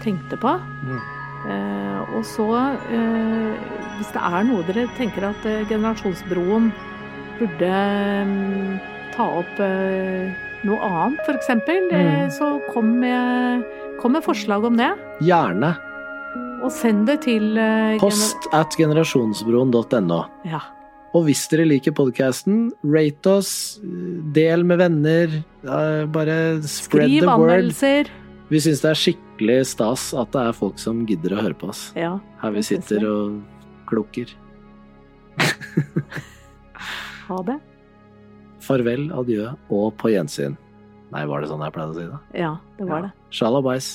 tenkte 0.00 0.40
på. 0.40 0.54
Mm. 0.56 1.00
Eh, 1.48 2.16
og 2.16 2.24
så, 2.24 2.46
eh, 2.92 3.60
hvis 3.98 4.12
det 4.12 4.20
er 4.20 4.44
noe 4.44 4.64
dere 4.68 4.86
tenker 4.98 5.24
at 5.30 5.46
eh, 5.48 5.64
generasjonsbroen 5.70 6.68
burde 7.40 7.74
mm, 8.28 8.78
ta 9.16 9.26
opp 9.40 9.60
eh, 9.64 10.30
noe 10.68 10.78
annet, 10.86 11.20
for 11.26 11.34
eksempel, 11.38 11.86
eh, 11.92 12.26
Mm. 12.26 12.30
så 12.36 12.50
kom 12.72 12.92
med, 13.00 13.64
kom 14.00 14.12
med 14.16 14.22
forslag 14.24 14.64
om 14.68 14.76
det. 14.78 14.90
Gjerne. 15.24 15.72
Og 16.62 16.70
send 16.72 17.06
det 17.08 17.22
til 17.24 17.56
eh, 17.58 17.96
Post 17.98 18.46
at 18.52 18.76
generasjonsbroen.no. 18.76 20.20
Ja. 20.44 20.60
Og 21.16 21.24
hvis 21.26 21.48
dere 21.50 21.64
liker 21.66 21.90
podkasten, 21.96 22.68
rate 22.86 23.32
oss, 23.40 23.80
del 24.36 24.62
med 24.68 24.78
venner. 24.78 25.32
Bare 25.64 26.60
spread 26.62 27.08
Skriv 27.10 27.16
the 27.24 27.26
word. 27.26 27.32
anmeldelser. 27.50 28.12
Vi 28.50 28.60
syns 28.62 28.80
det 28.84 28.90
er 28.92 28.98
skikkelig 29.00 29.56
stas 29.72 30.04
at 30.14 30.30
det 30.34 30.44
er 30.44 30.54
folk 30.54 30.78
som 30.78 31.02
gidder 31.08 31.34
å 31.34 31.40
høre 31.42 31.56
på 31.58 31.68
oss. 31.72 31.88
Ja, 31.98 32.12
Her 32.42 32.54
vi 32.54 32.62
sitter 32.66 33.02
og 33.10 33.40
klukker. 33.90 34.30
Ha 37.30 37.38
det. 37.46 37.58
Farvel, 38.60 39.06
adjø 39.16 39.52
og 39.72 39.94
på 40.00 40.10
gjensyn. 40.12 40.56
Nei, 41.14 41.24
var 41.26 41.42
det 41.42 41.48
sånn 41.50 41.62
jeg 41.64 41.74
pleide 41.74 41.94
å 41.94 41.96
si 41.96 42.06
det? 42.06 42.18
Ja, 42.42 42.52
det 42.78 42.86
var 42.90 43.06
det. 43.06 43.10
Shalabais. 43.34 43.88